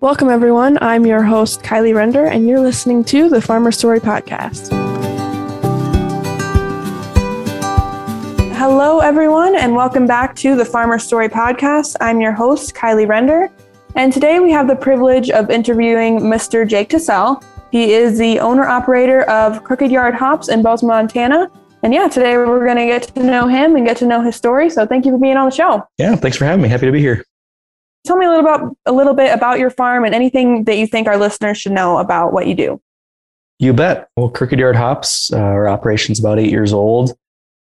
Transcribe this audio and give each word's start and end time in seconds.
Welcome, 0.00 0.28
everyone. 0.28 0.76
I'm 0.82 1.06
your 1.06 1.22
host, 1.22 1.62
Kyleigh 1.62 1.94
Render, 1.94 2.26
and 2.26 2.46
you're 2.46 2.60
listening 2.60 3.02
to 3.04 3.30
the 3.30 3.40
Farmer 3.40 3.72
Story 3.72 3.98
Podcast. 3.98 4.68
Hello, 8.54 8.98
everyone, 8.98 9.56
and 9.56 9.74
welcome 9.74 10.06
back 10.06 10.36
to 10.36 10.54
the 10.54 10.66
Farmer 10.66 10.98
Story 10.98 11.30
Podcast. 11.30 11.96
I'm 12.02 12.20
your 12.20 12.32
host, 12.32 12.74
Kyleigh 12.74 13.08
Render, 13.08 13.48
and 13.94 14.12
today 14.12 14.38
we 14.38 14.50
have 14.50 14.68
the 14.68 14.76
privilege 14.76 15.30
of 15.30 15.50
interviewing 15.50 16.20
Mr. 16.20 16.68
Jake 16.68 16.90
Teselle. 16.90 17.42
He 17.72 17.94
is 17.94 18.18
the 18.18 18.38
owner 18.38 18.66
operator 18.66 19.22
of 19.22 19.64
Crooked 19.64 19.90
Yard 19.90 20.14
Hops 20.14 20.50
in 20.50 20.60
Bozeman, 20.62 20.94
Montana. 20.94 21.50
And 21.82 21.94
yeah, 21.94 22.06
today 22.06 22.36
we're 22.36 22.66
going 22.66 22.76
to 22.76 22.84
get 22.84 23.04
to 23.14 23.22
know 23.22 23.48
him 23.48 23.76
and 23.76 23.86
get 23.86 23.96
to 23.96 24.06
know 24.06 24.20
his 24.20 24.36
story. 24.36 24.68
So 24.68 24.86
thank 24.86 25.06
you 25.06 25.12
for 25.12 25.18
being 25.18 25.38
on 25.38 25.48
the 25.48 25.56
show. 25.56 25.88
Yeah, 25.96 26.16
thanks 26.16 26.36
for 26.36 26.44
having 26.44 26.62
me. 26.62 26.68
Happy 26.68 26.84
to 26.84 26.92
be 26.92 27.00
here. 27.00 27.24
Tell 28.06 28.16
me 28.16 28.26
a 28.26 28.30
little 28.30 28.44
about 28.44 28.76
a 28.86 28.92
little 28.92 29.14
bit 29.14 29.34
about 29.34 29.58
your 29.58 29.70
farm 29.70 30.04
and 30.04 30.14
anything 30.14 30.64
that 30.64 30.76
you 30.76 30.86
think 30.86 31.08
our 31.08 31.16
listeners 31.16 31.58
should 31.58 31.72
know 31.72 31.98
about 31.98 32.32
what 32.32 32.46
you 32.46 32.54
do. 32.54 32.80
You 33.58 33.72
bet. 33.72 34.08
Well, 34.16 34.28
Crooked 34.28 34.58
Yard 34.58 34.76
Hops, 34.76 35.32
uh, 35.32 35.38
our 35.38 35.68
operation's 35.68 36.20
about 36.20 36.38
eight 36.38 36.50
years 36.50 36.72
old. 36.72 37.16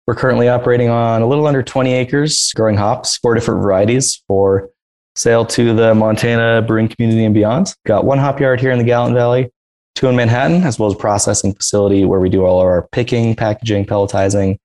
We're 0.06 0.14
currently 0.14 0.48
operating 0.48 0.88
on 0.88 1.22
a 1.22 1.26
little 1.26 1.46
under 1.46 1.62
20 1.62 1.92
acres, 1.92 2.52
growing 2.54 2.76
hops, 2.76 3.18
four 3.18 3.34
different 3.34 3.62
varieties 3.62 4.22
for 4.26 4.70
sale 5.14 5.44
to 5.46 5.74
the 5.74 5.94
Montana 5.94 6.62
brewing 6.62 6.88
community 6.88 7.24
and 7.24 7.34
beyond. 7.34 7.74
Got 7.86 8.04
one 8.04 8.18
hop 8.18 8.40
yard 8.40 8.60
here 8.60 8.72
in 8.72 8.78
the 8.78 8.84
Gallatin 8.84 9.14
Valley, 9.14 9.50
two 9.94 10.08
in 10.08 10.16
Manhattan, 10.16 10.64
as 10.64 10.78
well 10.78 10.88
as 10.88 10.94
a 10.94 10.98
processing 10.98 11.54
facility 11.54 12.04
where 12.04 12.20
we 12.20 12.30
do 12.30 12.44
all 12.44 12.60
of 12.60 12.66
our 12.66 12.88
picking, 12.90 13.36
packaging, 13.36 13.84
pelletizing 13.84 14.58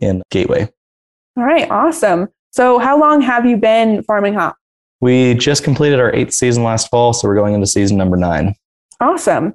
in 0.00 0.22
Gateway. 0.30 0.70
All 1.36 1.44
right, 1.44 1.68
awesome. 1.70 2.28
So, 2.52 2.78
how 2.78 3.00
long 3.00 3.20
have 3.22 3.46
you 3.46 3.56
been 3.56 4.04
farming 4.04 4.34
hops? 4.34 4.58
We 5.04 5.34
just 5.34 5.64
completed 5.64 6.00
our 6.00 6.14
eighth 6.14 6.32
season 6.32 6.62
last 6.62 6.88
fall, 6.88 7.12
so 7.12 7.28
we're 7.28 7.34
going 7.34 7.52
into 7.52 7.66
season 7.66 7.98
number 7.98 8.16
nine. 8.16 8.54
Awesome. 9.00 9.52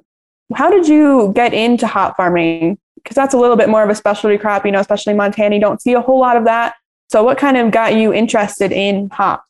How 0.54 0.70
did 0.70 0.86
you 0.86 1.32
get 1.34 1.52
into 1.52 1.88
hop 1.88 2.16
farming? 2.16 2.78
Because 2.94 3.16
that's 3.16 3.34
a 3.34 3.36
little 3.36 3.56
bit 3.56 3.68
more 3.68 3.82
of 3.82 3.90
a 3.90 3.96
specialty 3.96 4.38
crop, 4.38 4.64
you 4.64 4.70
know, 4.70 4.78
especially 4.78 5.12
Montana. 5.12 5.56
You 5.56 5.60
don't 5.60 5.82
see 5.82 5.94
a 5.94 6.00
whole 6.00 6.20
lot 6.20 6.36
of 6.36 6.44
that. 6.44 6.76
So, 7.08 7.24
what 7.24 7.36
kind 7.36 7.56
of 7.56 7.72
got 7.72 7.96
you 7.96 8.14
interested 8.14 8.70
in 8.70 9.10
hops? 9.10 9.42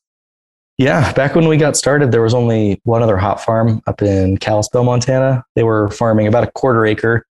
Yeah, 0.78 1.12
back 1.12 1.34
when 1.34 1.47
we 1.47 1.58
got 1.58 1.77
started, 1.77 2.12
there 2.12 2.22
was 2.22 2.32
only 2.32 2.80
one 2.84 3.03
other 3.03 3.19
hop 3.19 3.38
farm 3.38 3.82
up 3.86 4.00
in 4.00 4.38
Kalispell, 4.38 4.84
Montana. 4.84 5.44
They 5.55 5.64
were 5.64 5.91
farming 5.91 6.28
about 6.28 6.44
a 6.44 6.50
quarter 6.53 6.86
acre, 6.86 7.27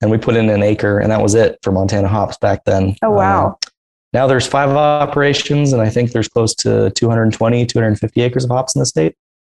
and 0.00 0.10
we 0.10 0.16
put 0.16 0.36
in 0.36 0.48
an 0.48 0.62
acre, 0.62 1.00
and 1.00 1.12
that 1.12 1.20
was 1.20 1.34
it 1.34 1.58
for 1.62 1.70
Montana 1.70 2.08
hops 2.08 2.38
back 2.38 2.64
then. 2.64 2.96
Oh, 3.02 3.10
wow. 3.10 3.46
Um, 3.48 3.54
now 4.12 4.26
there's 4.26 4.46
five 4.46 4.70
operations, 4.70 5.72
and 5.72 5.82
I 5.82 5.88
think 5.88 6.12
there's 6.12 6.28
close 6.28 6.54
to 6.56 6.90
220, 6.90 7.66
250 7.66 8.22
acres 8.22 8.44
of 8.44 8.50
hops 8.50 8.74
in 8.74 8.80
the 8.80 8.86
state. 8.86 9.14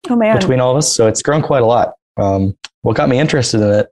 Oh 0.09 0.16
man! 0.16 0.38
Between 0.38 0.59
all 0.59 0.72
of 0.72 0.78
us, 0.78 0.91
so 0.91 1.08
it's 1.08 1.22
grown 1.22 1.41
quite 1.41 1.61
a 1.61 1.66
lot. 1.66 1.94
Um, 2.17 2.58
what 2.81 2.95
got 2.95 3.09
me 3.09 3.19
interested 3.19 3.61
in 3.61 3.69
it 3.72 3.89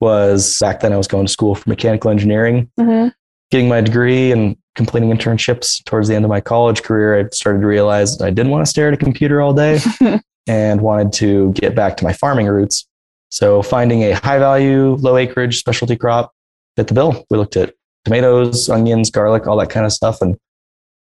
was 0.00 0.58
back 0.60 0.80
then 0.80 0.92
I 0.92 0.96
was 0.96 1.06
going 1.06 1.26
to 1.26 1.32
school 1.32 1.54
for 1.54 1.68
mechanical 1.68 2.10
engineering, 2.10 2.70
mm-hmm. 2.78 3.08
getting 3.50 3.68
my 3.68 3.80
degree 3.80 4.32
and 4.32 4.56
completing 4.74 5.10
internships 5.10 5.84
towards 5.84 6.08
the 6.08 6.14
end 6.14 6.24
of 6.24 6.28
my 6.28 6.40
college 6.40 6.82
career. 6.82 7.18
I 7.18 7.28
started 7.32 7.60
to 7.60 7.66
realize 7.66 8.20
I 8.20 8.30
didn't 8.30 8.50
want 8.50 8.64
to 8.64 8.70
stare 8.70 8.88
at 8.88 8.94
a 8.94 8.96
computer 8.96 9.40
all 9.40 9.52
day 9.52 9.78
and 10.48 10.80
wanted 10.80 11.12
to 11.14 11.52
get 11.52 11.74
back 11.74 11.96
to 11.98 12.04
my 12.04 12.12
farming 12.12 12.46
roots. 12.46 12.86
So 13.30 13.62
finding 13.62 14.02
a 14.02 14.12
high 14.12 14.38
value, 14.38 14.94
low 14.96 15.16
acreage 15.16 15.58
specialty 15.58 15.96
crop 15.96 16.32
fit 16.76 16.88
the 16.88 16.94
bill. 16.94 17.24
We 17.30 17.38
looked 17.38 17.56
at 17.56 17.74
tomatoes, 18.04 18.68
onions, 18.68 19.10
garlic, 19.10 19.46
all 19.46 19.56
that 19.58 19.70
kind 19.70 19.86
of 19.86 19.92
stuff. 19.92 20.20
And 20.22 20.36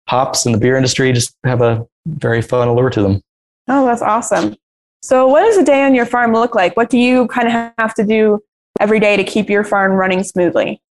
hops 0.08 0.46
in 0.46 0.52
the 0.52 0.58
beer 0.58 0.76
industry 0.76 1.12
just 1.14 1.36
have 1.46 1.62
a 1.62 1.86
very 2.06 2.42
fun 2.42 2.68
allure 2.68 2.90
to 2.90 3.02
them. 3.02 3.22
Oh, 3.68 3.86
that's 3.86 4.02
awesome. 4.02 4.56
So, 5.04 5.28
what 5.28 5.42
does 5.42 5.58
a 5.58 5.64
day 5.64 5.84
on 5.84 5.96
your 5.96 6.06
farm 6.06 6.34
look 6.34 6.54
like? 6.54 6.78
What 6.78 6.90
do 6.90 6.98
you 6.98 7.28
kind 7.28 7.48
of 7.48 7.74
have 7.78 7.94
to 7.96 8.04
do 8.04 8.40
every 8.80 9.00
day 9.00 9.18
to 9.18 9.24
keep 9.24 9.50
your 9.50 9.64
farm 9.64 9.94
running 9.94 10.24
smoothly? 10.24 10.82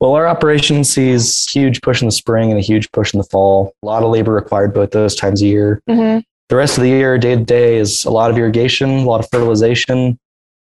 Well, 0.00 0.12
our 0.12 0.26
operation 0.26 0.84
sees 0.84 1.48
huge 1.50 1.80
push 1.80 2.02
in 2.02 2.08
the 2.08 2.12
spring 2.12 2.50
and 2.50 2.58
a 2.58 2.62
huge 2.62 2.90
push 2.92 3.14
in 3.14 3.18
the 3.18 3.24
fall. 3.24 3.72
A 3.82 3.86
lot 3.86 4.02
of 4.02 4.10
labor 4.10 4.32
required 4.32 4.74
both 4.74 4.90
those 4.90 5.14
times 5.14 5.42
a 5.42 5.46
year. 5.46 5.80
Mm-hmm. 5.88 6.20
The 6.48 6.56
rest 6.56 6.76
of 6.76 6.82
the 6.82 6.90
year, 6.90 7.18
day 7.18 7.34
to 7.34 7.42
day, 7.42 7.76
is 7.76 8.04
a 8.04 8.10
lot 8.10 8.30
of 8.30 8.36
irrigation, 8.36 8.90
a 8.90 9.04
lot 9.04 9.20
of 9.20 9.28
fertilization, 9.30 10.18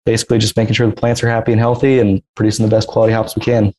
basically 0.04 0.38
just 0.38 0.56
making 0.56 0.74
sure 0.74 0.86
the 0.86 0.94
plants 0.94 1.22
are 1.22 1.28
happy 1.28 1.52
and 1.52 1.60
healthy 1.60 1.98
and 1.98 2.22
producing 2.34 2.64
the 2.64 2.70
best 2.70 2.88
quality 2.88 3.12
hops 3.12 3.36
we 3.36 3.42
can. 3.42 3.74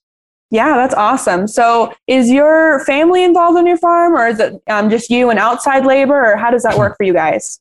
Yeah, 0.50 0.76
that's 0.76 0.94
awesome. 0.94 1.48
So, 1.48 1.94
is 2.08 2.30
your 2.30 2.84
family 2.86 3.24
involved 3.24 3.58
on 3.58 3.68
your 3.68 3.78
farm, 3.78 4.14
or 4.14 4.28
is 4.28 4.40
it 4.40 4.54
um, 4.68 4.90
just 4.90 5.10
you 5.10 5.30
and 5.30 5.38
outside 5.38 5.86
labor, 5.86 6.34
or 6.34 6.38
how 6.38 6.52
does 6.52 6.64
that 6.64 6.78
work 6.78 6.96
for 6.96 7.04
you 7.04 7.14
guys? 7.14 7.60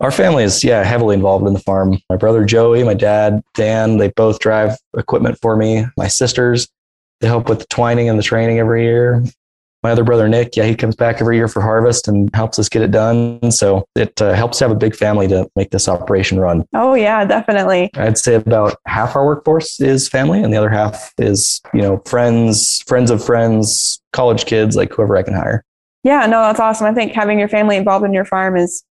Our 0.00 0.10
family 0.10 0.44
is, 0.44 0.64
yeah, 0.64 0.82
heavily 0.82 1.14
involved 1.14 1.46
in 1.46 1.52
the 1.52 1.60
farm. 1.60 1.98
My 2.08 2.16
brother 2.16 2.44
Joey, 2.44 2.82
my 2.84 2.94
dad 2.94 3.42
Dan, 3.54 3.98
they 3.98 4.08
both 4.08 4.38
drive 4.38 4.76
equipment 4.96 5.38
for 5.40 5.56
me. 5.56 5.86
My 5.96 6.08
sisters, 6.08 6.68
they 7.20 7.28
help 7.28 7.48
with 7.48 7.60
the 7.60 7.66
twining 7.66 8.08
and 8.08 8.18
the 8.18 8.22
training 8.22 8.58
every 8.58 8.84
year 8.84 9.22
my 9.82 9.92
other 9.92 10.04
brother 10.04 10.28
Nick, 10.28 10.56
yeah, 10.56 10.64
he 10.64 10.74
comes 10.74 10.94
back 10.94 11.20
every 11.20 11.36
year 11.36 11.48
for 11.48 11.62
harvest 11.62 12.06
and 12.08 12.28
helps 12.34 12.58
us 12.58 12.68
get 12.68 12.82
it 12.82 12.90
done. 12.90 13.50
So 13.50 13.86
it 13.96 14.20
uh, 14.20 14.34
helps 14.34 14.58
have 14.58 14.70
a 14.70 14.74
big 14.74 14.94
family 14.94 15.26
to 15.28 15.48
make 15.56 15.70
this 15.70 15.88
operation 15.88 16.38
run. 16.38 16.64
Oh 16.74 16.94
yeah, 16.94 17.24
definitely. 17.24 17.90
I'd 17.94 18.18
say 18.18 18.34
about 18.34 18.76
half 18.86 19.16
our 19.16 19.24
workforce 19.24 19.80
is 19.80 20.08
family, 20.08 20.42
and 20.42 20.52
the 20.52 20.58
other 20.58 20.70
half 20.70 21.12
is 21.18 21.60
you 21.72 21.82
know 21.82 21.98
friends, 22.06 22.82
friends 22.86 23.10
of 23.10 23.24
friends, 23.24 24.00
college 24.12 24.46
kids, 24.46 24.76
like 24.76 24.92
whoever 24.92 25.16
I 25.16 25.22
can 25.22 25.34
hire. 25.34 25.64
Yeah, 26.02 26.26
no, 26.26 26.40
that's 26.40 26.60
awesome. 26.60 26.86
I 26.86 26.94
think 26.94 27.12
having 27.12 27.38
your 27.38 27.48
family 27.48 27.76
involved 27.76 28.04
in 28.04 28.12
your 28.12 28.24
farm 28.24 28.56
is 28.56 28.84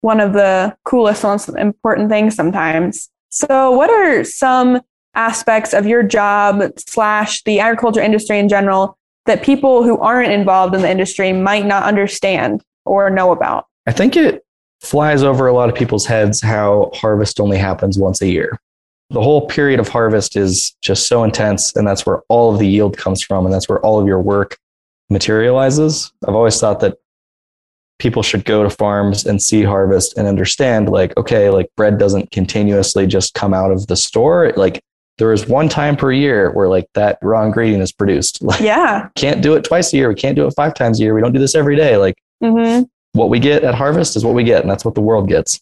one 0.00 0.20
of 0.20 0.32
the 0.32 0.76
coolest, 0.84 1.22
most 1.22 1.48
important 1.48 2.10
things 2.10 2.34
sometimes. 2.34 3.10
So, 3.30 3.70
what 3.72 3.90
are 3.90 4.24
some 4.24 4.80
aspects 5.14 5.72
of 5.72 5.86
your 5.86 6.02
job 6.02 6.62
slash 6.76 7.42
the 7.44 7.60
agriculture 7.60 8.00
industry 8.00 8.38
in 8.38 8.48
general 8.48 8.98
that 9.26 9.42
people 9.42 9.82
who 9.82 9.98
aren't 9.98 10.32
involved 10.32 10.74
in 10.74 10.82
the 10.82 10.90
industry 10.90 11.32
might 11.32 11.66
not 11.66 11.84
understand 11.84 12.62
or 12.84 13.10
know 13.10 13.32
about? 13.32 13.66
I 13.86 13.92
think 13.92 14.16
it 14.16 14.44
flies 14.80 15.22
over 15.22 15.46
a 15.46 15.52
lot 15.52 15.68
of 15.68 15.74
people's 15.74 16.06
heads 16.06 16.40
how 16.40 16.90
harvest 16.94 17.40
only 17.40 17.58
happens 17.58 17.98
once 17.98 18.20
a 18.20 18.28
year. 18.28 18.58
The 19.10 19.22
whole 19.22 19.46
period 19.46 19.80
of 19.80 19.88
harvest 19.88 20.36
is 20.36 20.74
just 20.82 21.08
so 21.08 21.24
intense, 21.24 21.74
and 21.76 21.86
that's 21.86 22.06
where 22.06 22.22
all 22.28 22.52
of 22.52 22.58
the 22.58 22.66
yield 22.66 22.96
comes 22.96 23.22
from, 23.22 23.44
and 23.44 23.54
that's 23.54 23.68
where 23.68 23.80
all 23.80 24.00
of 24.00 24.06
your 24.06 24.20
work 24.20 24.58
materializes. 25.10 26.12
I've 26.26 26.34
always 26.34 26.58
thought 26.58 26.80
that 26.80 26.96
people 27.98 28.22
should 28.22 28.44
go 28.44 28.62
to 28.62 28.70
farms 28.70 29.24
and 29.24 29.40
see 29.40 29.62
harvest 29.62 30.16
and 30.18 30.26
understand 30.26 30.88
like 30.88 31.16
okay 31.16 31.48
like 31.48 31.70
bread 31.76 31.96
doesn't 31.96 32.30
continuously 32.32 33.06
just 33.06 33.34
come 33.34 33.54
out 33.54 33.70
of 33.70 33.86
the 33.86 33.96
store 33.96 34.52
like 34.56 34.82
there 35.18 35.32
is 35.32 35.46
one 35.46 35.68
time 35.68 35.96
per 35.96 36.10
year 36.10 36.50
where 36.52 36.68
like 36.68 36.88
that 36.94 37.18
raw 37.22 37.44
ingredient 37.44 37.82
is 37.82 37.92
produced. 37.92 38.42
Like, 38.44 38.60
yeah. 38.60 39.08
Can't 39.16 39.42
do 39.42 39.54
it 39.54 39.64
twice 39.64 39.92
a 39.92 39.96
year. 39.96 40.08
We 40.08 40.14
can't 40.14 40.36
do 40.36 40.46
it 40.46 40.52
five 40.54 40.74
times 40.74 41.00
a 41.00 41.02
year. 41.02 41.14
We 41.14 41.22
don't 41.22 41.32
do 41.32 41.38
this 41.38 41.54
every 41.54 41.76
day. 41.76 41.96
Like 41.96 42.14
mm-hmm. 42.42 42.82
what 43.12 43.30
we 43.30 43.38
get 43.38 43.64
at 43.64 43.74
harvest 43.74 44.16
is 44.16 44.24
what 44.24 44.34
we 44.34 44.44
get, 44.44 44.60
and 44.60 44.70
that's 44.70 44.84
what 44.84 44.94
the 44.94 45.00
world 45.00 45.28
gets. 45.28 45.60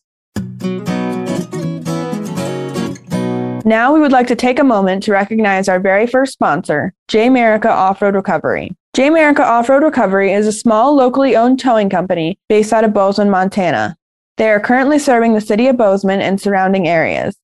Now 3.64 3.94
we 3.94 4.00
would 4.00 4.10
like 4.10 4.26
to 4.26 4.36
take 4.36 4.58
a 4.58 4.64
moment 4.64 5.04
to 5.04 5.12
recognize 5.12 5.68
our 5.68 5.78
very 5.78 6.08
first 6.08 6.32
sponsor, 6.32 6.92
Jmerica 7.08 7.66
Off-Road 7.66 8.16
Recovery. 8.16 8.72
Jmerica 8.96 9.40
Off-Road 9.40 9.84
Recovery 9.84 10.32
is 10.32 10.48
a 10.48 10.52
small 10.52 10.96
locally 10.96 11.36
owned 11.36 11.60
towing 11.60 11.88
company 11.88 12.38
based 12.48 12.72
out 12.72 12.84
of 12.84 12.92
Bozeman, 12.92 13.30
Montana. 13.30 13.96
They 14.38 14.50
are 14.50 14.58
currently 14.58 14.98
serving 14.98 15.34
the 15.34 15.40
city 15.40 15.68
of 15.68 15.76
Bozeman 15.76 16.20
and 16.20 16.40
surrounding 16.40 16.88
areas. 16.88 17.36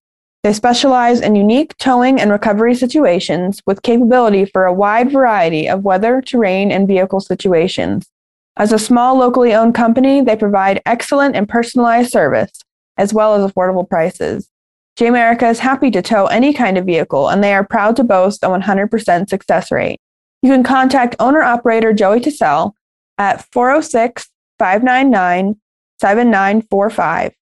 They 0.43 0.53
specialize 0.53 1.19
in 1.19 1.35
unique 1.35 1.75
towing 1.77 2.19
and 2.19 2.31
recovery 2.31 2.73
situations 2.73 3.61
with 3.65 3.81
capability 3.81 4.45
for 4.45 4.65
a 4.65 4.73
wide 4.73 5.11
variety 5.11 5.67
of 5.67 5.83
weather, 5.83 6.21
terrain, 6.21 6.71
and 6.71 6.87
vehicle 6.87 7.19
situations. 7.19 8.07
As 8.55 8.71
a 8.71 8.79
small 8.79 9.17
locally 9.17 9.53
owned 9.53 9.75
company, 9.75 10.21
they 10.21 10.37
provide 10.37 10.81
excellent 10.85 11.35
and 11.35 11.47
personalized 11.47 12.11
service, 12.11 12.51
as 12.97 13.13
well 13.13 13.35
as 13.35 13.51
affordable 13.51 13.87
prices. 13.87 14.49
Jmerica 14.97 15.49
is 15.49 15.59
happy 15.59 15.91
to 15.91 16.01
tow 16.01 16.27
any 16.27 16.53
kind 16.53 16.77
of 16.77 16.85
vehicle, 16.85 17.29
and 17.29 17.43
they 17.43 17.53
are 17.53 17.65
proud 17.65 17.97
to 17.97 18.03
boast 18.03 18.43
a 18.43 18.47
100% 18.47 19.29
success 19.29 19.71
rate. 19.71 19.99
You 20.41 20.51
can 20.51 20.63
contact 20.63 21.17
owner 21.19 21.41
operator 21.41 21.91
Joey 21.91 22.21
Teselle 22.21 22.73
at 23.17 23.45
406 23.51 24.29
599 24.57 25.59
7945 25.99 27.33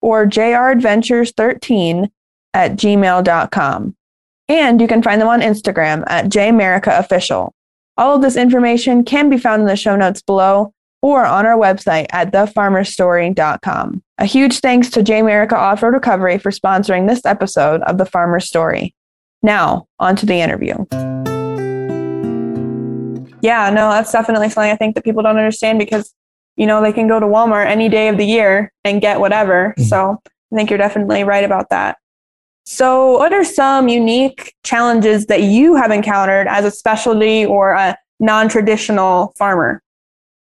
or 0.00 0.26
JR 0.26 0.70
Adventures 0.70 1.32
13 1.36 2.10
at 2.54 2.72
gmail.com. 2.72 3.96
And 4.48 4.80
you 4.80 4.86
can 4.86 5.02
find 5.02 5.20
them 5.20 5.28
on 5.28 5.40
Instagram 5.40 6.04
at 6.06 6.26
JmericaOfficial. 6.26 7.50
All 7.96 8.16
of 8.16 8.22
this 8.22 8.36
information 8.36 9.04
can 9.04 9.28
be 9.28 9.38
found 9.38 9.62
in 9.62 9.68
the 9.68 9.76
show 9.76 9.96
notes 9.96 10.22
below 10.22 10.72
or 11.02 11.24
on 11.24 11.44
our 11.44 11.56
website 11.56 12.06
at 12.10 12.32
thefarmerstory.com. 12.32 14.02
A 14.18 14.24
huge 14.24 14.60
thanks 14.60 14.88
to 14.90 15.02
Jmerica 15.02 15.52
Off-Road 15.52 15.92
Recovery 15.92 16.38
for 16.38 16.50
sponsoring 16.50 17.06
this 17.08 17.26
episode 17.26 17.82
of 17.82 17.98
The 17.98 18.06
Farmer's 18.06 18.48
Story. 18.48 18.94
Now, 19.42 19.86
on 19.98 20.16
to 20.16 20.26
the 20.26 20.40
interview. 20.40 20.86
Yeah, 23.42 23.68
no, 23.68 23.90
that's 23.90 24.10
definitely 24.10 24.48
something 24.48 24.72
I 24.72 24.76
think 24.76 24.94
that 24.94 25.04
people 25.04 25.22
don't 25.22 25.36
understand 25.36 25.78
because, 25.78 26.14
you 26.56 26.66
know, 26.66 26.80
they 26.80 26.94
can 26.94 27.06
go 27.06 27.20
to 27.20 27.26
Walmart 27.26 27.66
any 27.66 27.90
day 27.90 28.08
of 28.08 28.16
the 28.16 28.24
year 28.24 28.72
and 28.84 29.02
get 29.02 29.20
whatever. 29.20 29.74
Mm-hmm. 29.76 29.82
So 29.82 30.18
I 30.24 30.56
think 30.56 30.70
you're 30.70 30.78
definitely 30.78 31.24
right 31.24 31.44
about 31.44 31.68
that. 31.68 31.98
So, 32.66 33.18
what 33.18 33.32
are 33.32 33.44
some 33.44 33.88
unique 33.88 34.54
challenges 34.64 35.26
that 35.26 35.42
you 35.42 35.76
have 35.76 35.90
encountered 35.90 36.46
as 36.48 36.64
a 36.64 36.70
specialty 36.70 37.44
or 37.44 37.72
a 37.72 37.96
non 38.20 38.48
traditional 38.48 39.34
farmer? 39.36 39.82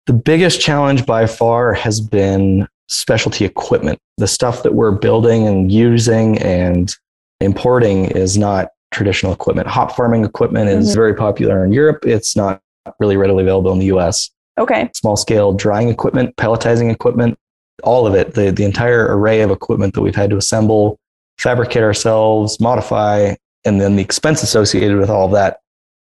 The 0.06 0.12
biggest 0.12 0.60
challenge 0.60 1.04
by 1.04 1.26
far 1.26 1.74
has 1.74 2.00
been 2.00 2.68
specialty 2.88 3.44
equipment. 3.44 3.98
The 4.18 4.28
stuff 4.28 4.62
that 4.62 4.74
we're 4.74 4.92
building 4.92 5.48
and 5.48 5.70
using 5.72 6.38
and 6.38 6.94
importing 7.40 8.06
is 8.06 8.38
not 8.38 8.68
traditional 8.92 9.32
equipment. 9.32 9.66
Hop 9.66 9.96
farming 9.96 10.24
equipment 10.24 10.68
is 10.70 10.88
mm-hmm. 10.88 10.94
very 10.94 11.14
popular 11.14 11.64
in 11.64 11.72
Europe. 11.72 12.06
It's 12.06 12.36
not 12.36 12.60
really 13.00 13.16
readily 13.16 13.42
available 13.42 13.72
in 13.72 13.80
the 13.80 13.86
US. 13.96 14.30
Okay. 14.58 14.88
Small 14.94 15.16
scale 15.16 15.52
drying 15.52 15.88
equipment, 15.88 16.36
pelletizing 16.36 16.90
equipment, 16.92 17.36
all 17.82 18.06
of 18.06 18.14
it, 18.14 18.34
the, 18.34 18.52
the 18.52 18.64
entire 18.64 19.06
array 19.16 19.42
of 19.42 19.50
equipment 19.50 19.94
that 19.94 20.02
we've 20.02 20.14
had 20.14 20.30
to 20.30 20.36
assemble, 20.36 20.98
fabricate 21.38 21.82
ourselves, 21.82 22.60
modify, 22.60 23.34
and 23.64 23.80
then 23.80 23.96
the 23.96 24.02
expense 24.02 24.42
associated 24.42 24.98
with 24.98 25.10
all 25.10 25.26
of 25.26 25.32
that 25.32 25.60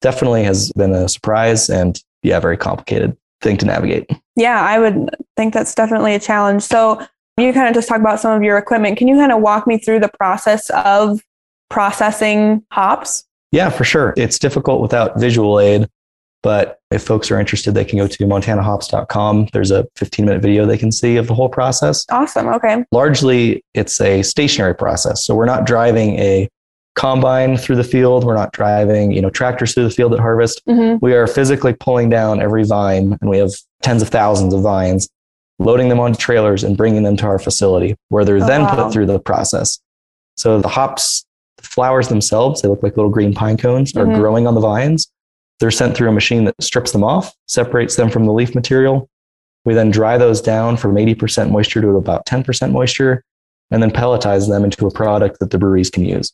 definitely 0.00 0.44
has 0.44 0.70
been 0.72 0.94
a 0.94 1.08
surprise 1.08 1.70
and 1.70 2.02
yeah, 2.22 2.40
very 2.40 2.56
complicated 2.56 3.16
thing 3.40 3.56
to 3.58 3.66
navigate. 3.66 4.10
Yeah, 4.36 4.60
I 4.60 4.78
would 4.78 5.10
think 5.36 5.54
that's 5.54 5.74
definitely 5.74 6.14
a 6.14 6.20
challenge. 6.20 6.62
So 6.62 7.04
you 7.36 7.52
kind 7.52 7.68
of 7.68 7.74
just 7.74 7.88
talk 7.88 8.00
about 8.00 8.20
some 8.20 8.32
of 8.32 8.42
your 8.42 8.58
equipment. 8.58 8.98
Can 8.98 9.08
you 9.08 9.16
kind 9.16 9.32
of 9.32 9.40
walk 9.40 9.66
me 9.66 9.78
through 9.78 10.00
the 10.00 10.10
process 10.18 10.70
of 10.70 11.20
processing 11.70 12.64
hops? 12.70 13.24
Yeah, 13.50 13.70
for 13.70 13.84
sure. 13.84 14.14
It's 14.16 14.38
difficult 14.38 14.80
without 14.80 15.18
visual 15.18 15.60
aid, 15.60 15.88
but 16.44 16.79
if 16.91 17.02
folks 17.02 17.31
are 17.31 17.41
interested, 17.41 17.73
they 17.73 17.87
can 17.87 17.99
go 17.99 18.06
to 18.06 18.25
montanahops.com. 18.25 19.49
There's 19.55 19.70
a 19.70 19.87
15 19.96 20.26
minute 20.26 20.43
video 20.43 20.67
they 20.67 20.76
can 20.76 20.93
see 20.93 21.17
of 21.17 21.26
the 21.26 21.35
whole 21.35 21.49
process. 21.49 22.05
Awesome. 22.11 22.49
Okay. 22.49 22.85
Largely, 22.93 23.64
it's 23.73 23.99
a 24.02 24.23
stationary 24.23 24.75
process. 24.75 25.25
So 25.25 25.35
we're 25.35 25.46
not 25.46 25.64
driving 25.64 26.19
a 26.19 26.49
combine 26.96 27.56
through 27.56 27.76
the 27.76 27.85
field. 27.85 28.25
We're 28.25 28.37
not 28.37 28.52
driving, 28.52 29.11
you 29.11 29.23
know, 29.23 29.31
tractors 29.31 29.73
through 29.73 29.85
the 29.85 29.91
field 29.91 30.12
at 30.12 30.20
harvest. 30.20 30.61
Mm-hmm. 30.69 30.99
We 31.00 31.14
are 31.14 31.26
physically 31.26 31.73
pulling 31.73 32.11
down 32.11 32.43
every 32.43 32.64
vine, 32.64 33.17
and 33.23 33.31
we 33.31 33.38
have 33.38 33.52
tens 33.82 34.02
of 34.02 34.11
thousands 34.11 34.52
of 34.52 34.61
vines, 34.61 35.08
loading 35.58 35.88
them 35.88 35.99
onto 35.99 36.19
trailers 36.19 36.62
and 36.62 36.76
bringing 36.76 37.05
them 37.05 37.17
to 37.17 37.26
our 37.26 37.38
facility, 37.38 37.96
where 38.11 38.25
they're 38.25 38.37
oh, 38.37 38.46
then 38.46 38.64
wow. 38.64 38.85
put 38.85 38.93
through 38.93 39.06
the 39.06 39.19
process. 39.19 39.81
So 40.37 40.61
the 40.61 40.69
hops, 40.69 41.25
the 41.56 41.62
flowers 41.62 42.08
themselves, 42.08 42.61
they 42.61 42.69
look 42.69 42.82
like 42.82 42.99
little 42.99 43.11
green 43.11 43.32
pine 43.32 43.56
cones, 43.56 43.94
mm-hmm. 43.94 44.11
are 44.11 44.14
growing 44.14 44.46
on 44.46 44.55
the 44.55 44.61
vines. 44.61 45.11
They're 45.60 45.70
sent 45.70 45.96
through 45.96 46.08
a 46.08 46.12
machine 46.12 46.44
that 46.44 46.54
strips 46.60 46.92
them 46.92 47.04
off, 47.04 47.34
separates 47.46 47.96
them 47.96 48.10
from 48.10 48.24
the 48.26 48.32
leaf 48.32 48.54
material. 48.54 49.08
We 49.64 49.74
then 49.74 49.90
dry 49.90 50.18
those 50.18 50.40
down 50.40 50.76
from 50.76 50.94
80% 50.94 51.50
moisture 51.50 51.80
to 51.80 51.88
about 51.90 52.26
10% 52.26 52.72
moisture, 52.72 53.24
and 53.70 53.82
then 53.82 53.90
pelletize 53.90 54.48
them 54.48 54.64
into 54.64 54.86
a 54.86 54.90
product 54.90 55.40
that 55.40 55.50
the 55.50 55.58
breweries 55.58 55.90
can 55.90 56.04
use. 56.04 56.32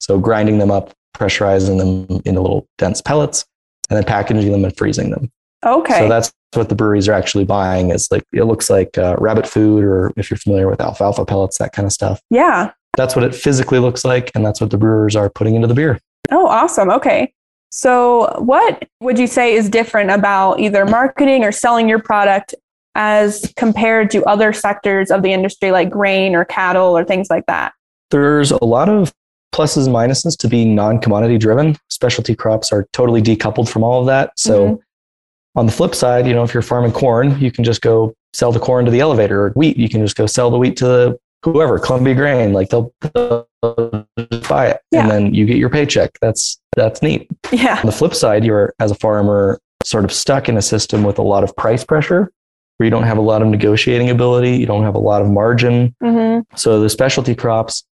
So 0.00 0.18
grinding 0.18 0.58
them 0.58 0.70
up, 0.70 0.92
pressurizing 1.16 1.78
them 1.78 2.20
into 2.24 2.40
little 2.40 2.66
dense 2.78 3.00
pellets, 3.00 3.44
and 3.88 3.96
then 3.96 4.04
packaging 4.04 4.50
them 4.50 4.64
and 4.64 4.76
freezing 4.76 5.10
them. 5.10 5.30
Okay. 5.64 5.98
So 5.98 6.08
that's 6.08 6.32
what 6.54 6.68
the 6.68 6.74
breweries 6.74 7.08
are 7.08 7.12
actually 7.12 7.44
buying 7.44 7.90
is 7.90 8.08
like 8.10 8.24
it 8.32 8.44
looks 8.44 8.68
like 8.68 8.96
uh, 8.98 9.16
rabbit 9.18 9.46
food 9.46 9.84
or 9.84 10.12
if 10.16 10.30
you're 10.30 10.38
familiar 10.38 10.68
with 10.68 10.80
alfalfa 10.80 11.24
pellets 11.24 11.58
that 11.58 11.72
kind 11.72 11.86
of 11.86 11.92
stuff 11.92 12.20
yeah 12.30 12.70
that's 12.96 13.16
what 13.16 13.24
it 13.24 13.34
physically 13.34 13.78
looks 13.78 14.04
like 14.04 14.30
and 14.34 14.44
that's 14.44 14.60
what 14.60 14.70
the 14.70 14.76
brewers 14.78 15.16
are 15.16 15.30
putting 15.30 15.54
into 15.54 15.66
the 15.66 15.74
beer 15.74 15.98
oh 16.30 16.46
awesome 16.46 16.90
okay 16.90 17.32
so 17.72 18.36
what 18.38 18.88
would 19.00 19.18
you 19.18 19.26
say 19.26 19.54
is 19.54 19.68
different 19.68 20.10
about 20.10 20.60
either 20.60 20.84
marketing 20.84 21.42
or 21.42 21.50
selling 21.50 21.88
your 21.88 21.98
product 21.98 22.54
as 22.94 23.52
compared 23.56 24.10
to 24.10 24.22
other 24.24 24.52
sectors 24.52 25.10
of 25.10 25.22
the 25.22 25.32
industry 25.32 25.72
like 25.72 25.90
grain 25.90 26.34
or 26.34 26.44
cattle 26.44 26.96
or 26.96 27.04
things 27.04 27.28
like 27.30 27.46
that 27.46 27.72
there's 28.10 28.50
a 28.50 28.64
lot 28.64 28.88
of 28.88 29.12
pluses 29.52 29.86
and 29.86 29.94
minuses 29.94 30.36
to 30.38 30.48
being 30.48 30.74
non-commodity 30.74 31.38
driven. 31.38 31.76
Specialty 31.88 32.34
crops 32.34 32.72
are 32.72 32.86
totally 32.92 33.22
decoupled 33.22 33.68
from 33.68 33.84
all 33.84 34.00
of 34.00 34.06
that. 34.06 34.32
So 34.38 34.66
mm-hmm. 34.66 35.58
on 35.58 35.66
the 35.66 35.72
flip 35.72 35.94
side, 35.94 36.26
you 36.26 36.34
know, 36.34 36.42
if 36.42 36.54
you're 36.54 36.62
farming 36.62 36.92
corn, 36.92 37.38
you 37.38 37.52
can 37.52 37.64
just 37.64 37.82
go 37.82 38.14
sell 38.32 38.50
the 38.50 38.60
corn 38.60 38.84
to 38.86 38.90
the 38.90 39.00
elevator 39.00 39.46
or 39.46 39.50
wheat. 39.50 39.76
You 39.76 39.88
can 39.88 40.00
just 40.00 40.16
go 40.16 40.26
sell 40.26 40.50
the 40.50 40.58
wheat 40.58 40.76
to 40.78 40.86
the 40.86 41.18
whoever, 41.44 41.78
Columbia 41.78 42.14
Grain, 42.14 42.52
like 42.52 42.68
they'll, 42.68 42.92
they'll 43.14 43.46
buy 44.48 44.68
it 44.68 44.80
yeah. 44.90 45.00
and 45.00 45.10
then 45.10 45.34
you 45.34 45.46
get 45.46 45.56
your 45.56 45.70
paycheck. 45.70 46.18
That's, 46.20 46.60
that's 46.76 47.02
neat. 47.02 47.28
Yeah. 47.50 47.78
On 47.78 47.86
the 47.86 47.92
flip 47.92 48.14
side, 48.14 48.44
you're 48.44 48.74
as 48.78 48.90
a 48.90 48.94
farmer 48.96 49.60
sort 49.84 50.04
of 50.04 50.12
stuck 50.12 50.48
in 50.48 50.56
a 50.56 50.62
system 50.62 51.02
with 51.02 51.18
a 51.18 51.22
lot 51.22 51.44
of 51.44 51.54
price 51.56 51.84
pressure 51.84 52.30
where 52.76 52.84
you 52.84 52.90
don't 52.90 53.02
have 53.02 53.18
a 53.18 53.22
lot 53.22 53.42
of 53.42 53.48
negotiating 53.48 54.10
ability. 54.10 54.56
You 54.56 54.66
don't 54.66 54.84
have 54.84 54.94
a 54.94 55.00
lot 55.00 55.22
of 55.22 55.28
margin. 55.28 55.94
Mm-hmm. 56.02 56.56
So 56.56 56.80
the 56.80 56.88
specialty 56.88 57.34
crops, 57.34 57.84